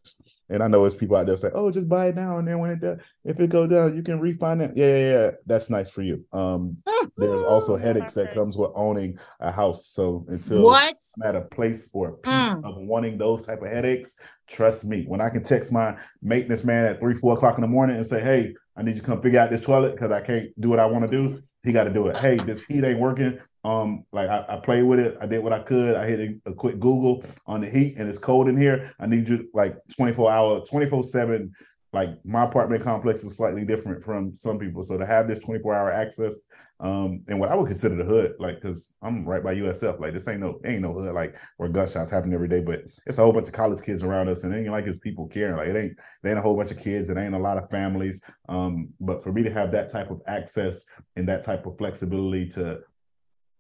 [0.50, 2.60] And I know it's people out there say, "Oh, just buy it now, and then
[2.60, 5.32] when it does, if it go down, you can refinance." Yeah, yeah, yeah.
[5.46, 6.24] That's nice for you.
[6.32, 6.78] Um,
[7.18, 9.88] there's also headaches that comes with owning a house.
[9.88, 10.96] So until What?
[11.18, 12.64] I'm at a place or a piece Mm.
[12.64, 14.18] of wanting those type of headaches,
[14.48, 15.06] trust me.
[15.08, 18.06] When I can text my maintenance man at three, four o'clock in the morning and
[18.06, 20.70] say, "Hey, I need you to come figure out this toilet because I can't do
[20.70, 22.18] what I want to do," he got to do it.
[22.18, 23.40] Hey, this heat ain't working.
[23.66, 25.18] Um, like I, I played with it.
[25.20, 25.96] I did what I could.
[25.96, 28.94] I hit a, a quick Google on the heat, and it's cold in here.
[29.00, 31.52] I need you like 24 hour, 24 seven.
[31.92, 35.74] Like my apartment complex is slightly different from some people, so to have this 24
[35.74, 36.36] hour access,
[36.80, 40.14] um, and what I would consider the hood, like because I'm right by USF, like
[40.14, 43.24] this ain't no ain't no hood like where gunshots happen every day, but it's a
[43.24, 45.56] whole bunch of college kids around us, and it ain't like it's people caring.
[45.56, 47.70] Like it ain't they ain't a whole bunch of kids, it ain't a lot of
[47.72, 48.22] families.
[48.48, 50.86] Um, but for me to have that type of access
[51.16, 52.82] and that type of flexibility to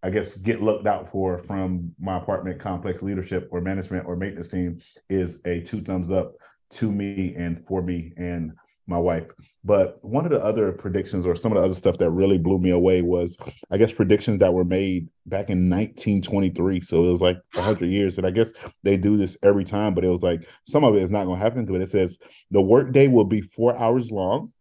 [0.05, 4.49] I guess get looked out for from my apartment complex leadership or management or maintenance
[4.49, 4.79] team
[5.09, 6.35] is a two thumbs up
[6.73, 8.51] to me and for me and
[8.85, 9.25] my wife.
[9.63, 12.59] But one of the other predictions or some of the other stuff that really blew
[12.59, 13.35] me away was
[13.71, 16.81] I guess predictions that were made back in 1923.
[16.81, 18.19] So it was like 100 years.
[18.19, 18.53] And I guess
[18.83, 21.39] they do this every time, but it was like some of it is not going
[21.39, 21.65] to happen.
[21.65, 22.19] But it says
[22.51, 24.53] the workday will be four hours long.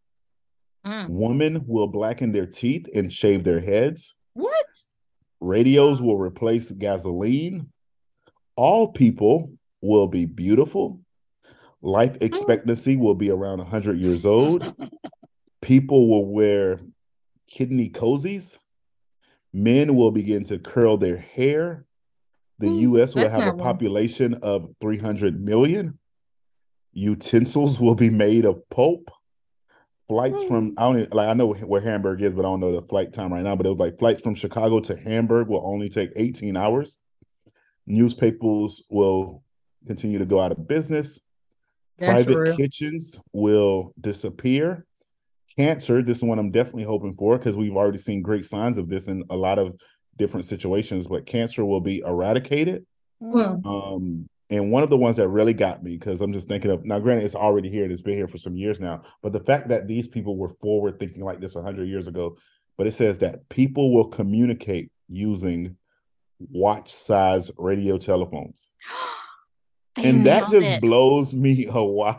[0.86, 1.11] Mm.
[1.11, 4.14] Women will blacken their teeth and shave their heads.
[4.32, 4.66] What?
[5.45, 7.70] Radios will replace gasoline.
[8.57, 11.01] All people will be beautiful.
[11.82, 14.74] Life expectancy will be around 100 years old.
[15.61, 16.80] People will wear
[17.47, 18.57] kidney cozies.
[19.53, 21.84] Men will begin to curl their hair.
[22.59, 25.99] The Hmm, US will have a population of 300 million.
[26.95, 29.11] Utensils will be made of pulp.
[30.09, 30.48] Flights Hmm.
[30.48, 33.12] from I don't like I know where Hamburg is, but I don't know the flight
[33.12, 33.57] time right now.
[33.57, 36.98] But it was like flights from Chicago to Hamburg will only take 18 hours.
[37.86, 39.42] Newspapers will
[39.86, 41.20] continue to go out of business.
[41.98, 42.57] That's Private real.
[42.57, 44.86] kitchens will disappear.
[45.59, 48.88] Cancer, this is one I'm definitely hoping for because we've already seen great signs of
[48.88, 49.76] this in a lot of
[50.18, 52.84] different situations, but cancer will be eradicated.
[53.22, 53.64] Hmm.
[53.66, 56.84] Um, and one of the ones that really got me because I'm just thinking of
[56.84, 59.40] now, granted, it's already here and it's been here for some years now, but the
[59.40, 62.36] fact that these people were forward thinking like this 100 years ago,
[62.76, 65.76] but it says that people will communicate using
[66.38, 68.72] watch size radio telephones.
[69.97, 70.80] And that just it.
[70.80, 72.16] blows me away,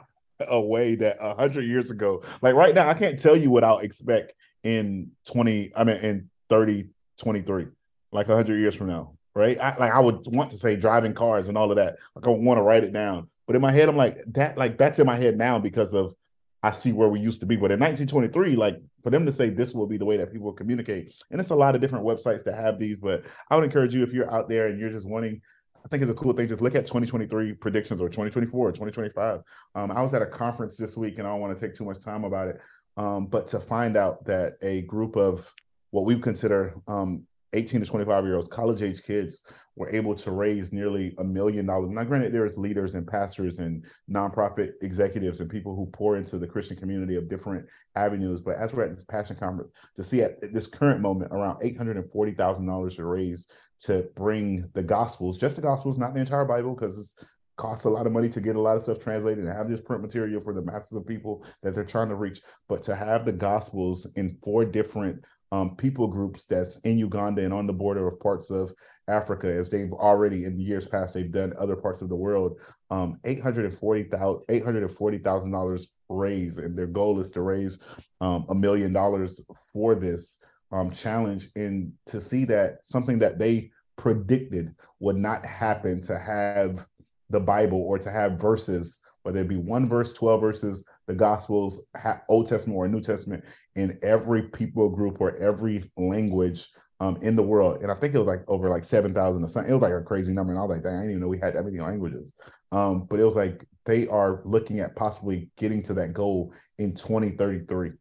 [0.47, 4.31] away that 100 years ago, like right now, I can't tell you what I'll expect
[4.63, 7.65] in 20, I mean, in 30, 23,
[8.13, 9.59] like 100 years from now right?
[9.59, 11.97] I, like I would want to say driving cars and all of that.
[12.15, 14.57] Like I want to write it down, but in my head, I'm like that.
[14.57, 16.15] Like that's in my head now because of
[16.63, 17.55] I see where we used to be.
[17.55, 20.51] But in 1923, like for them to say this will be the way that people
[20.53, 22.97] communicate, and it's a lot of different websites that have these.
[22.97, 25.41] But I would encourage you if you're out there and you're just wanting.
[25.83, 26.47] I think it's a cool thing.
[26.47, 29.41] Just look at 2023 predictions or 2024 or 2025.
[29.75, 31.85] Um, I was at a conference this week, and I don't want to take too
[31.85, 32.59] much time about it.
[32.97, 35.53] Um, but to find out that a group of
[35.91, 39.41] what we consider um, 18 to 25 year olds, college age kids,
[39.75, 41.89] were able to raise nearly a million dollars.
[41.91, 46.47] Now, granted, there's leaders and pastors and nonprofit executives and people who pour into the
[46.47, 47.65] Christian community of different
[47.95, 48.39] avenues.
[48.39, 52.95] But as we're at this passion conference, to see at this current moment around $840,000
[52.95, 53.47] to raise
[53.81, 57.15] to bring the gospels, just the gospels, not the entire Bible, because it's
[57.57, 59.81] costs a lot of money to get a lot of stuff translated and have this
[59.81, 62.41] print material for the masses of people that they're trying to reach.
[62.67, 67.53] But to have the gospels in four different um, people groups that's in Uganda and
[67.53, 68.73] on the border of parts of
[69.07, 72.57] Africa, as they've already in the years past, they've done other parts of the world.
[72.89, 77.79] Um, $840,000 $840, raised, and their goal is to raise
[78.21, 79.41] um, a million dollars
[79.71, 80.39] for this
[80.71, 81.49] um, challenge.
[81.55, 86.85] And to see that something that they predicted would not happen to have
[87.29, 91.85] the Bible or to have verses, whether it be one verse, 12 verses, the Gospels,
[92.29, 93.43] Old Testament or New Testament,
[93.75, 96.67] in every people group or every language
[96.99, 97.81] um, in the world.
[97.81, 99.69] And I think it was like over like 7,000 or something.
[99.69, 100.53] It was like a crazy number.
[100.53, 102.33] And I was like, dang, I didn't even know we had that many languages.
[102.71, 106.95] Um, but it was like they are looking at possibly getting to that goal in
[106.95, 107.91] 2033.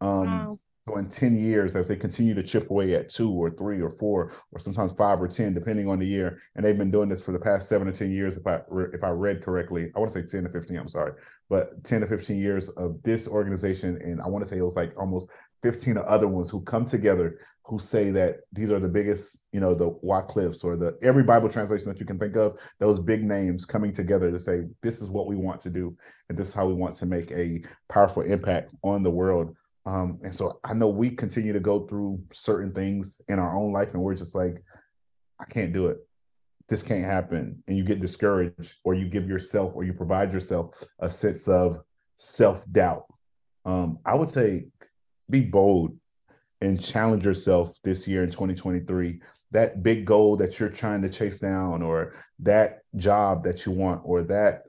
[0.00, 0.59] Um, Wow.
[0.88, 3.90] So in 10 years, as they continue to chip away at two or three or
[3.90, 7.20] four or sometimes five or 10, depending on the year, and they've been doing this
[7.20, 8.60] for the past seven to 10 years, if I
[8.92, 11.12] if I read correctly, I want to say 10 to 15, I'm sorry,
[11.48, 14.76] but 10 to 15 years of this organization, and I want to say it was
[14.76, 15.28] like almost
[15.62, 17.38] 15 other ones who come together
[17.70, 21.48] who say that these are the biggest, you know, the Wycliffes or the every Bible
[21.48, 25.08] translation that you can think of, those big names coming together to say, this is
[25.08, 25.96] what we want to do,
[26.28, 29.54] and this is how we want to make a powerful impact on the world.
[29.86, 33.72] Um, and so I know we continue to go through certain things in our own
[33.72, 34.62] life, and we're just like,
[35.40, 35.98] I can't do it.
[36.68, 37.62] This can't happen.
[37.66, 41.80] And you get discouraged, or you give yourself, or you provide yourself a sense of
[42.18, 43.06] self doubt.
[43.64, 44.66] Um, I would say
[45.28, 45.96] be bold
[46.60, 49.20] and challenge yourself this year in 2023
[49.52, 54.00] that big goal that you're trying to chase down or that job that you want
[54.04, 54.62] or that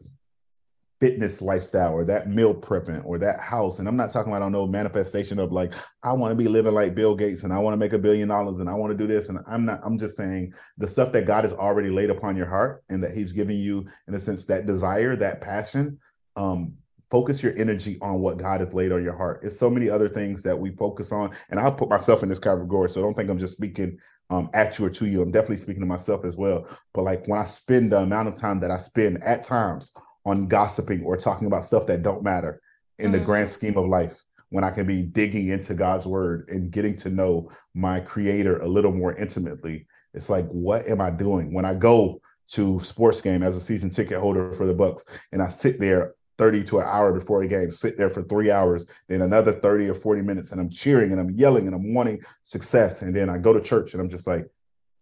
[1.01, 4.45] fitness lifestyle or that meal prepping or that house and i'm not talking about I
[4.45, 5.73] don't know manifestation of like
[6.03, 8.29] i want to be living like bill gates and i want to make a billion
[8.29, 11.11] dollars and i want to do this and i'm not i'm just saying the stuff
[11.11, 14.19] that god has already laid upon your heart and that he's giving you in a
[14.19, 15.97] sense that desire that passion
[16.35, 16.71] um
[17.09, 19.41] focus your energy on what God has laid on your heart.
[19.43, 22.39] It's so many other things that we focus on, and I'll put myself in this
[22.39, 22.89] category.
[22.89, 23.97] So don't think I'm just speaking
[24.29, 25.21] um, at you or to you.
[25.21, 26.67] I'm definitely speaking to myself as well.
[26.93, 29.91] But like when I spend the amount of time that I spend at times
[30.25, 32.61] on gossiping or talking about stuff that don't matter
[32.99, 33.13] in mm-hmm.
[33.13, 36.97] the grand scheme of life, when I can be digging into God's word and getting
[36.97, 41.65] to know my creator a little more intimately, it's like, what am I doing when
[41.65, 45.47] I go to sports game as a season ticket holder for the Bucks and I
[45.47, 49.21] sit there 30 to an hour before a game, sit there for three hours, then
[49.21, 53.03] another 30 or 40 minutes, and I'm cheering and I'm yelling and I'm wanting success.
[53.03, 54.47] And then I go to church and I'm just like,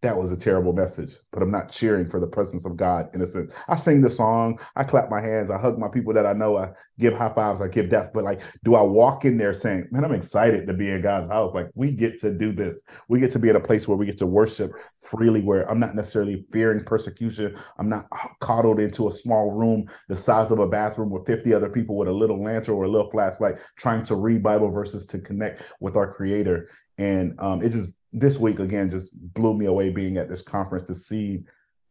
[0.02, 3.22] that was a terrible message, but I'm not cheering for the presence of God in
[3.22, 3.52] a sense.
[3.68, 6.58] I sing the song, I clap my hands, I hug my people that I know,
[6.58, 8.12] I give high fives, I give death.
[8.14, 11.30] But like, do I walk in there saying, man, I'm excited to be in God's
[11.30, 11.54] house?
[11.54, 12.80] Like, we get to do this.
[13.10, 14.72] We get to be in a place where we get to worship
[15.02, 17.58] freely, where I'm not necessarily fearing persecution.
[17.78, 18.08] I'm not
[18.40, 22.08] coddled into a small room the size of a bathroom with 50 other people with
[22.08, 25.98] a little lantern or a little flashlight trying to read Bible verses to connect with
[25.98, 26.70] our creator.
[26.98, 30.88] And um, it just this week again just blew me away being at this conference
[30.88, 31.44] to see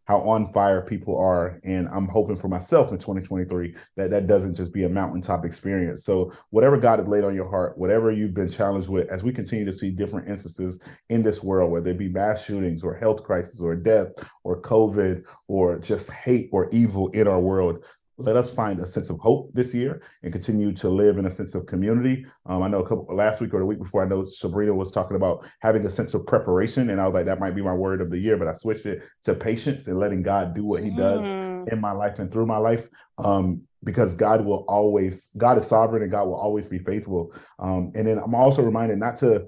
[0.05, 1.61] how on fire people are.
[1.65, 6.05] And i'm hoping for myself in 2023 that that doesn't just be a mountaintop experience.
[6.05, 9.33] So whatever god has laid on your heart whatever you've been challenged with as we
[9.33, 13.23] continue to see different instances in this world whether it be mass shootings or health
[13.23, 14.09] crisis or death
[14.45, 17.85] or covid or just hate or evil in our world
[18.19, 21.31] let us find a sense of hope this year and continue to live in a
[21.31, 22.27] sense of community.
[22.47, 24.91] Um, I know a couple last week or the week before, I know Sabrina was
[24.91, 27.73] talking about having a sense of preparation, and I was like, that might be my
[27.73, 30.83] word of the year, but I switched it to patience and letting God do what
[30.83, 31.73] He does mm.
[31.73, 32.89] in my life and through my life.
[33.19, 37.33] Um, because God will always, God is sovereign and God will always be faithful.
[37.61, 39.47] Um, and then I'm also reminded not to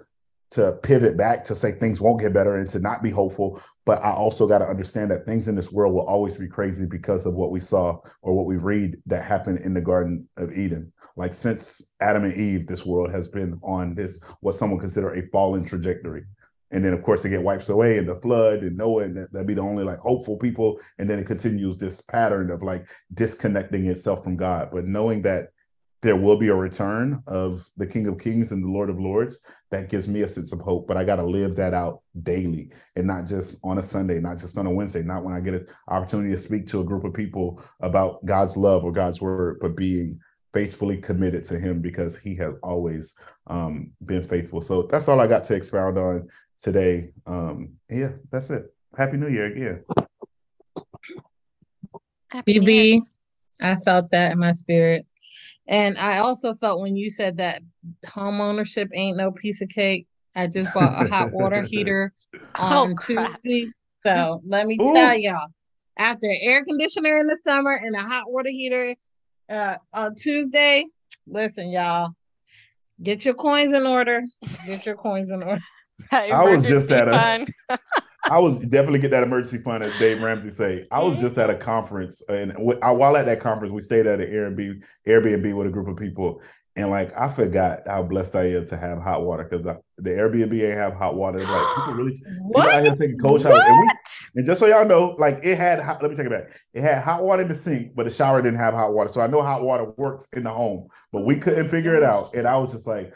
[0.51, 3.63] to pivot back to say things won't get better and to not be hopeful.
[3.87, 6.87] But I also got to understand that things in this world will always be crazy
[6.87, 10.57] because of what we saw or what we read that happened in the Garden of
[10.57, 10.93] Eden.
[11.17, 15.15] Like since Adam and Eve, this world has been on this what some would consider
[15.15, 16.25] a fallen trajectory.
[16.73, 19.33] And then of course it get wipes away in the flood and Noah and that,
[19.33, 20.79] that'd be the only like hopeful people.
[20.99, 24.71] And then it continues this pattern of like disconnecting itself from God.
[24.73, 25.49] But knowing that
[26.03, 29.39] there will be a return of the King of Kings and the Lord of Lords.
[29.71, 32.73] That gives me a sense of hope, but I got to live that out daily
[32.97, 35.55] and not just on a Sunday, not just on a Wednesday, not when I get
[35.55, 39.59] an opportunity to speak to a group of people about God's love or God's word,
[39.61, 40.19] but being
[40.53, 43.15] faithfully committed to Him because He has always
[43.47, 44.63] um, been faithful.
[44.63, 46.29] So that's all I got to expound on
[46.61, 47.11] today.
[47.27, 48.75] Um, yeah, that's it.
[48.97, 49.85] Happy New Year again.
[52.33, 53.03] EB,
[53.61, 55.07] I felt that in my spirit.
[55.71, 57.63] And I also felt when you said that
[58.05, 60.07] home ownership ain't no piece of cake.
[60.35, 62.13] I just bought a hot water heater
[62.59, 63.71] oh, on oh, Tuesday.
[64.05, 64.93] So let me Ooh.
[64.93, 65.47] tell y'all,
[65.97, 68.97] after air conditioner in the summer and a hot water heater
[69.49, 70.85] uh, on Tuesday,
[71.27, 72.11] listen, y'all,
[73.01, 74.25] get your coins in order.
[74.67, 75.63] Get your coins in order.
[76.11, 77.47] I was just at a
[78.25, 80.87] I was definitely get that emergency fund, as Dave Ramsey say.
[80.91, 84.31] I was just at a conference, and while at that conference, we stayed at an
[84.31, 86.43] Airbnb Airbnb with a group of people,
[86.77, 89.65] and like I forgot how blessed I am to have hot water because
[89.97, 91.41] the, Airbnb ain't have hot water.
[91.41, 92.67] Like people really what?
[92.67, 93.91] people out here taking cold showers, and, we,
[94.37, 96.51] and just so y'all know, like it had hot, let me take it back.
[96.75, 99.11] It had hot water in the sink, but the shower didn't have hot water.
[99.11, 102.35] So I know hot water works in the home, but we couldn't figure it out,
[102.35, 103.15] and I was just like.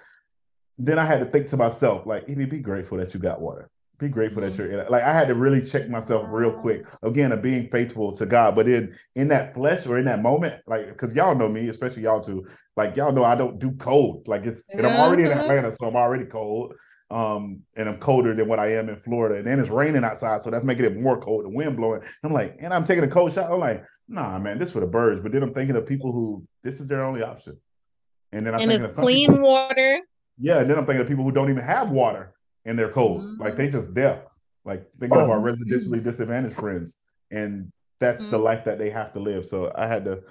[0.77, 3.71] Then I had to think to myself, like, EB, be grateful that you got water
[3.99, 4.51] be grateful mm-hmm.
[4.51, 4.91] that you're in it.
[4.91, 8.55] Like I had to really check myself real quick again of being faithful to God.
[8.55, 12.03] But in in that flesh or in that moment, like because y'all know me, especially
[12.03, 14.27] y'all too, like y'all know I don't do cold.
[14.29, 16.75] Like it's and I'm already in Atlanta, so I'm already cold.
[17.11, 19.37] Um, and I'm colder than what I am in Florida.
[19.37, 22.01] And then it's raining outside, so that's making it more cold, the wind blowing.
[22.25, 23.53] I'm like, and I'm taking a cold shot.
[23.53, 25.21] I'm like, nah, man, this for the birds.
[25.23, 27.59] But then I'm thinking of people who this is their only option.
[28.33, 30.01] And then I'm and it's clean people, water
[30.39, 32.34] Yeah, and then I'm thinking of people who don't even have water
[32.65, 33.23] and they're cold.
[33.23, 33.43] Mm-hmm.
[33.43, 34.21] Like they just deaf.
[34.65, 35.25] Like thinking oh.
[35.25, 36.97] of our residentially disadvantaged friends.
[37.31, 38.31] And that's mm-hmm.
[38.31, 39.45] the life that they have to live.
[39.45, 40.23] So I had to,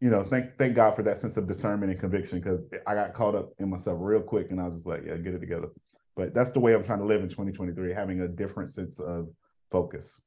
[0.00, 3.14] you know, thank thank God for that sense of discernment and conviction because I got
[3.14, 5.68] caught up in myself real quick and I was just like, yeah, get it together.
[6.16, 9.28] But that's the way I'm trying to live in 2023, having a different sense of
[9.70, 10.20] focus.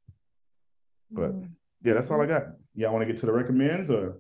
[1.12, 1.52] But mm-hmm.
[1.84, 2.44] yeah, that's all I got.
[2.76, 4.20] Yeah, I want to get to the recommends or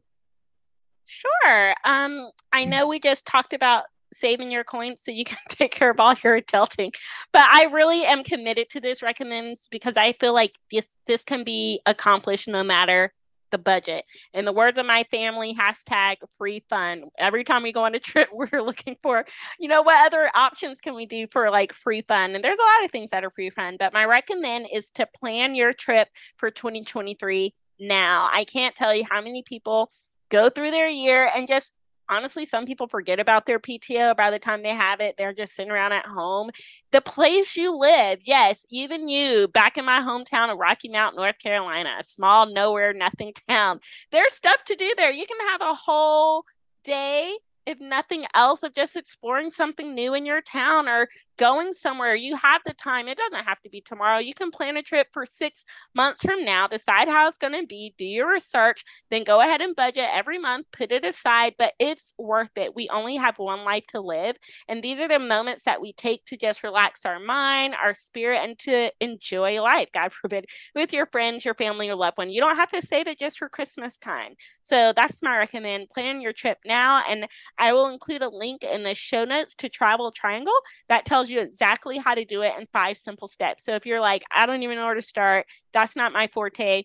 [1.06, 1.76] Sure.
[1.84, 2.70] Um, I mm.
[2.70, 6.16] know we just talked about saving your coins so you can take care of all
[6.24, 6.94] your adulting.
[7.32, 11.44] But I really am committed to this recommends because I feel like this this can
[11.44, 13.14] be accomplished no matter
[13.54, 14.04] the budget.
[14.34, 17.04] In the words of my family, hashtag free fun.
[17.18, 19.26] Every time we go on a trip, we're looking for,
[19.60, 22.36] you know, what other options can we do for like free fun?
[22.36, 25.08] And there's a lot of things that are free fun, but my recommend is to
[25.20, 28.28] plan your trip for 2023 now.
[28.34, 29.92] I can't tell you how many people
[30.30, 31.76] go through their year and just
[32.10, 35.16] honestly, some people forget about their PTO by the time they have it.
[35.18, 36.52] They're just sitting around at home.
[36.92, 41.40] The place you live, yes, even you, back in my hometown of Rocky Mount, North
[41.40, 43.80] Carolina, a small, nowhere, nothing town,
[44.12, 45.12] there's stuff to do there.
[45.12, 46.44] You can have a whole
[46.84, 52.16] day if nothing else, of just exploring something new in your town or going somewhere,
[52.16, 53.08] you have the time.
[53.08, 54.20] It doesn't have to be tomorrow.
[54.20, 55.66] You can plan a trip for six
[55.96, 59.62] months from now, decide how it's going to be, do your research, then go ahead
[59.62, 61.56] and budget every month, put it aside.
[61.58, 62.76] But it's worth it.
[62.76, 64.38] We only have one life to live.
[64.68, 68.42] And these are the moments that we take to just relax our mind, our spirit,
[68.44, 72.30] and to enjoy life, God forbid, with your friends, your family, your loved one.
[72.30, 74.36] You don't have to save it just for Christmas time.
[74.64, 75.90] So that's my recommend.
[75.90, 77.04] Plan your trip now.
[77.08, 77.28] And
[77.58, 80.54] I will include a link in the show notes to Travel Triangle
[80.90, 83.64] that tells tells you exactly how to do it in five simple steps.
[83.64, 86.84] So if you're like, I don't even know where to start, that's not my forte,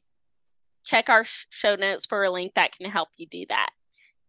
[0.84, 3.70] check our show notes for a link that can help you do that.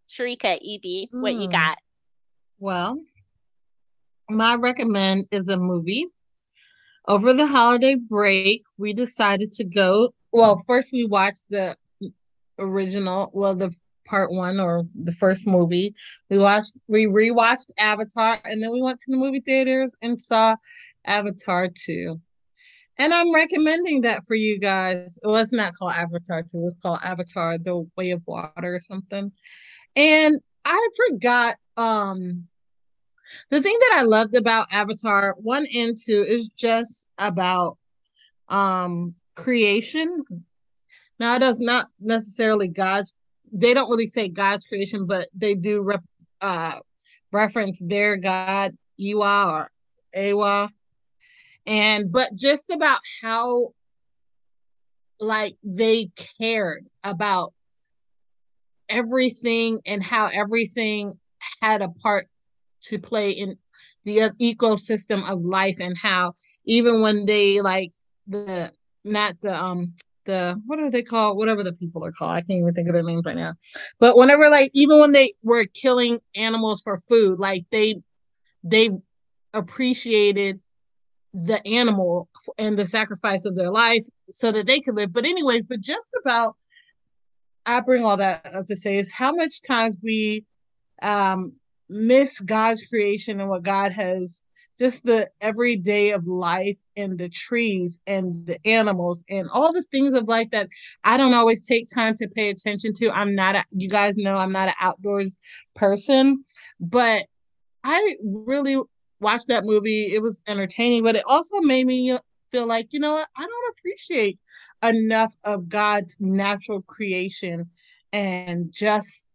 [0.09, 1.51] Sharika, EB, what you hmm.
[1.51, 1.77] got?
[2.57, 2.99] Well,
[4.29, 6.07] my recommend is a movie.
[7.07, 10.13] Over the holiday break, we decided to go.
[10.31, 11.75] Well, first we watched the
[12.57, 13.73] original, well, the
[14.09, 15.93] part one or the first movie.
[16.29, 20.55] We watched we rewatched Avatar and then we went to the movie theaters and saw
[21.05, 22.19] Avatar 2.
[22.97, 25.17] And I'm recommending that for you guys.
[25.23, 28.81] It was not called Avatar 2, it was called Avatar The Way of Water or
[28.81, 29.31] something.
[29.95, 32.47] And I forgot um
[33.51, 37.77] the thing that I loved about Avatar 1 and 2 is just about
[38.47, 40.23] um creation.
[41.19, 43.13] Now it does not necessarily God's
[43.51, 46.03] they don't really say God's creation, but they do rep,
[46.41, 46.79] uh,
[47.31, 49.71] reference their God, Iwa or
[50.15, 50.69] Awa.
[51.65, 53.73] And but just about how
[55.19, 57.53] like they cared about
[58.87, 61.19] everything and how everything
[61.61, 62.25] had a part
[62.81, 63.57] to play in
[64.05, 66.33] the ecosystem of life and how
[66.65, 67.91] even when they like
[68.27, 68.71] the
[69.03, 69.93] not the um
[70.25, 71.37] the what are they called?
[71.37, 72.31] Whatever the people are called.
[72.31, 73.53] I can't even think of their names right now.
[73.99, 77.95] But whenever like even when they were killing animals for food, like they
[78.63, 78.89] they
[79.53, 80.59] appreciated
[81.33, 85.13] the animal and the sacrifice of their life so that they could live.
[85.13, 86.55] But anyways, but just about
[87.65, 90.45] I bring all that up to say is how much times we
[91.01, 91.53] um
[91.89, 94.41] miss God's creation and what God has
[94.79, 100.13] just the everyday of life and the trees and the animals and all the things
[100.13, 100.69] of life that
[101.03, 103.11] I don't always take time to pay attention to.
[103.11, 105.35] I'm not, a, you guys know, I'm not an outdoors
[105.75, 106.45] person,
[106.79, 107.25] but
[107.83, 108.77] I really
[109.19, 110.13] watched that movie.
[110.13, 112.17] It was entertaining, but it also made me
[112.49, 114.39] feel like, you know what, I don't appreciate
[114.81, 117.69] enough of God's natural creation
[118.13, 119.25] and just,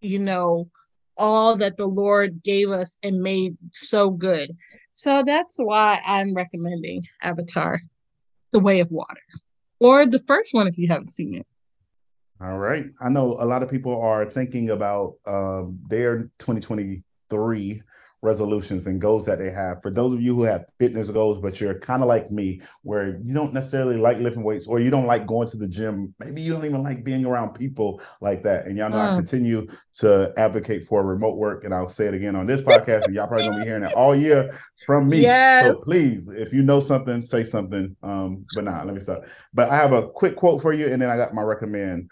[0.00, 0.68] you know,
[1.22, 4.50] all that the Lord gave us and made so good.
[4.92, 7.80] So that's why I'm recommending Avatar,
[8.50, 9.22] The Way of Water,
[9.78, 11.46] or the first one if you haven't seen it.
[12.40, 12.86] All right.
[13.00, 17.82] I know a lot of people are thinking about um, their 2023
[18.22, 19.82] resolutions and goals that they have.
[19.82, 23.18] For those of you who have fitness goals, but you're kind of like me, where
[23.24, 26.40] you don't necessarily like lifting weights or you don't like going to the gym, maybe
[26.40, 28.66] you don't even like being around people like that.
[28.66, 29.12] And y'all know mm.
[29.12, 29.66] I continue
[29.96, 31.64] to advocate for remote work.
[31.64, 33.92] And I'll say it again on this podcast, and y'all probably gonna be hearing it
[33.92, 35.20] all year from me.
[35.20, 35.66] Yes.
[35.66, 37.96] So please, if you know something, say something.
[38.04, 39.18] Um, but nah, let me stop.
[39.52, 42.08] But I have a quick quote for you, and then I got my recommend.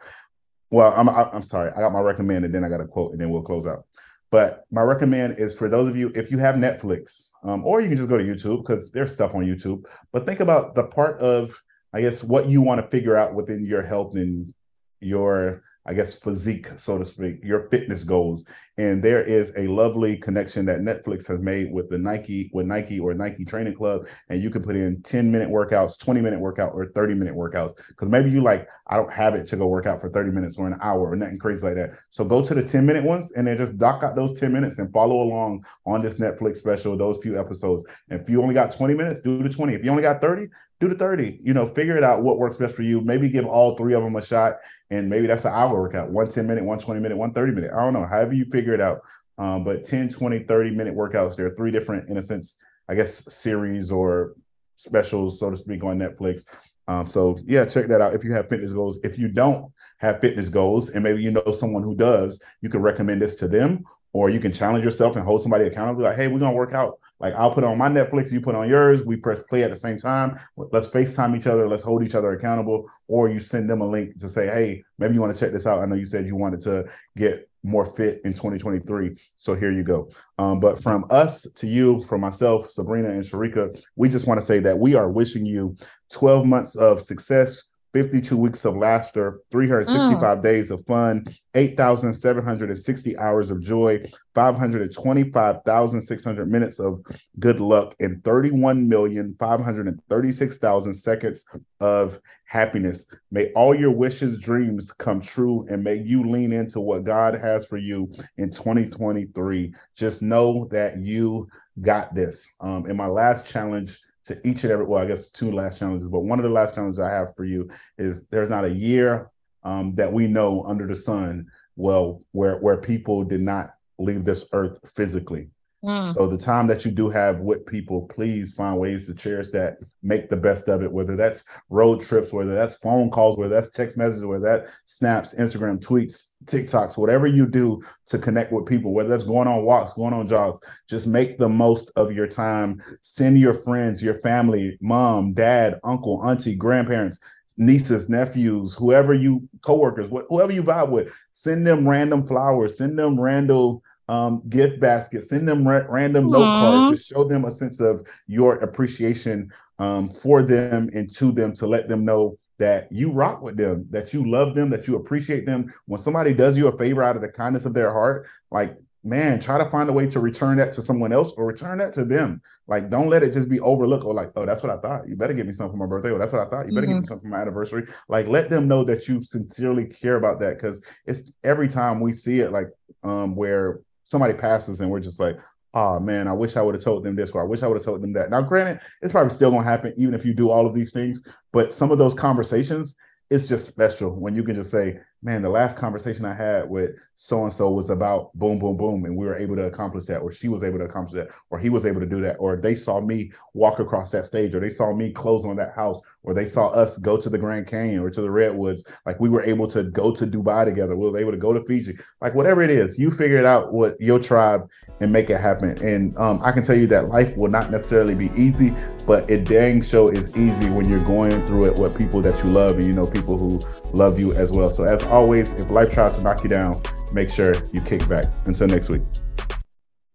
[0.70, 3.20] Well, I'm I'm sorry, I got my recommend, and then I got a quote, and
[3.20, 3.86] then we'll close out.
[4.30, 7.88] But my recommend is for those of you, if you have Netflix, um, or you
[7.88, 9.84] can just go to YouTube because there's stuff on YouTube.
[10.12, 11.60] But think about the part of,
[11.92, 14.54] I guess, what you want to figure out within your health and
[15.00, 18.44] your I guess, physique, so to speak, your fitness goals.
[18.78, 23.00] And there is a lovely connection that Netflix has made with the Nike, with Nike
[23.00, 24.06] or Nike Training Club.
[24.28, 27.74] And you can put in 10 minute workouts, 20 minute workout, or 30 minute workouts.
[27.88, 30.56] Because maybe you like, I don't have it to go work out for 30 minutes
[30.58, 31.94] or an hour or nothing crazy like that.
[32.08, 34.78] So go to the 10 minute ones and then just dock out those 10 minutes
[34.78, 37.82] and follow along on this Netflix special, those few episodes.
[38.08, 39.74] And if you only got 20 minutes, do the 20.
[39.74, 40.46] If you only got 30,
[40.80, 41.40] do the 30.
[41.42, 43.00] You know, figure it out what works best for you.
[43.02, 44.56] Maybe give all three of them a shot.
[44.90, 47.70] And maybe that's an hour workout, one 10 minute, one 20 minute, one 30 minute.
[47.72, 48.06] I don't know.
[48.06, 49.02] However you figure it out.
[49.38, 51.36] Um, but 10, 20, 30 minute workouts.
[51.36, 52.56] There are three different, in a sense,
[52.88, 54.34] I guess, series or
[54.76, 56.44] specials, so to speak, on Netflix.
[56.88, 58.98] Um, so yeah, check that out if you have fitness goals.
[59.04, 62.82] If you don't have fitness goals, and maybe you know someone who does, you can
[62.82, 66.02] recommend this to them, or you can challenge yourself and hold somebody accountable.
[66.02, 68.68] Like, hey, we're gonna work out like I'll put on my Netflix, you put on
[68.68, 69.04] yours.
[69.04, 70.40] We press play at the same time.
[70.56, 71.68] Let's FaceTime each other.
[71.68, 72.90] Let's hold each other accountable.
[73.08, 75.66] Or you send them a link to say, hey, maybe you want to check this
[75.66, 75.80] out.
[75.80, 79.16] I know you said you wanted to get more fit in 2023.
[79.36, 80.10] So here you go.
[80.38, 84.46] Um, but from us to you, from myself, Sabrina and Sharika, we just want to
[84.46, 85.76] say that we are wishing you
[86.10, 90.42] 12 months of success, 52 weeks of laughter, 365 mm.
[90.42, 94.00] days of fun, 8,760 hours of joy,
[94.34, 97.02] 525,600 minutes of
[97.40, 101.44] good luck, and 31,536,000 seconds
[101.80, 103.12] of happiness.
[103.32, 107.66] May all your wishes, dreams come true, and may you lean into what God has
[107.66, 109.74] for you in 2023.
[109.96, 111.48] Just know that you
[111.80, 112.54] got this.
[112.60, 113.98] Um, in my last challenge,
[114.30, 116.74] to each and every well, I guess two last challenges, but one of the last
[116.74, 117.68] challenges I have for you
[117.98, 119.30] is there's not a year
[119.62, 124.48] um, that we know under the sun, well, where where people did not leave this
[124.52, 125.50] earth physically.
[125.84, 126.12] Mm.
[126.12, 129.78] So the time that you do have with people, please find ways to cherish that,
[130.02, 133.70] make the best of it, whether that's road trips, whether that's phone calls, whether that's
[133.70, 138.92] text messages, whether that snaps, Instagram tweets, TikToks, whatever you do to connect with people,
[138.92, 142.82] whether that's going on walks, going on jogs, just make the most of your time.
[143.00, 147.20] Send your friends, your family, mom, dad, uncle, auntie, grandparents,
[147.56, 153.18] nieces, nephews, whoever you coworkers, whoever you vibe with, send them random flowers, send them
[153.18, 156.32] random um, gift basket, send them ra- random Aww.
[156.32, 161.30] note cards, just show them a sense of your appreciation um, for them and to
[161.30, 164.88] them to let them know that you rock with them, that you love them, that
[164.88, 165.72] you appreciate them.
[165.86, 169.40] When somebody does you a favor out of the kindness of their heart, like man,
[169.40, 172.04] try to find a way to return that to someone else or return that to
[172.04, 172.42] them.
[172.66, 175.08] Like, don't let it just be overlooked or like, oh, that's what I thought.
[175.08, 176.10] You better give me something for my birthday.
[176.10, 176.66] Or that's what I thought.
[176.68, 176.96] You better mm-hmm.
[176.96, 177.86] give me something for my anniversary.
[178.08, 182.12] Like, let them know that you sincerely care about that because it's every time we
[182.12, 182.68] see it, like,
[183.02, 183.80] um, where
[184.10, 185.38] somebody passes and we're just like,
[185.72, 187.76] oh man, I wish I would have told them this or I wish I would
[187.76, 188.28] have told them that.
[188.28, 191.22] Now, granted, it's probably still gonna happen even if you do all of these things,
[191.52, 192.96] but some of those conversations,
[193.30, 196.90] it's just special when you can just say, man, the last conversation I had with
[197.14, 200.18] so and so was about boom, boom, boom, and we were able to accomplish that,
[200.18, 202.56] or she was able to accomplish that, or he was able to do that, or
[202.56, 206.00] they saw me walk across that stage, or they saw me close on that house,
[206.22, 208.84] or they saw us go to the Grand Canyon or to the Redwoods.
[209.06, 211.64] Like we were able to go to Dubai together, we were able to go to
[211.64, 211.98] Fiji.
[212.20, 214.68] Like whatever it is, you figure it out what your tribe
[215.00, 215.70] and make it happen.
[215.82, 218.74] And um, I can tell you that life will not necessarily be easy,
[219.06, 222.50] but it dang show is easy when you're going through it with people that you
[222.50, 223.60] love and you know people who
[223.92, 224.70] love you as well.
[224.70, 228.26] So as always, if life tries to knock you down, make sure you kick back.
[228.44, 229.02] Until next week.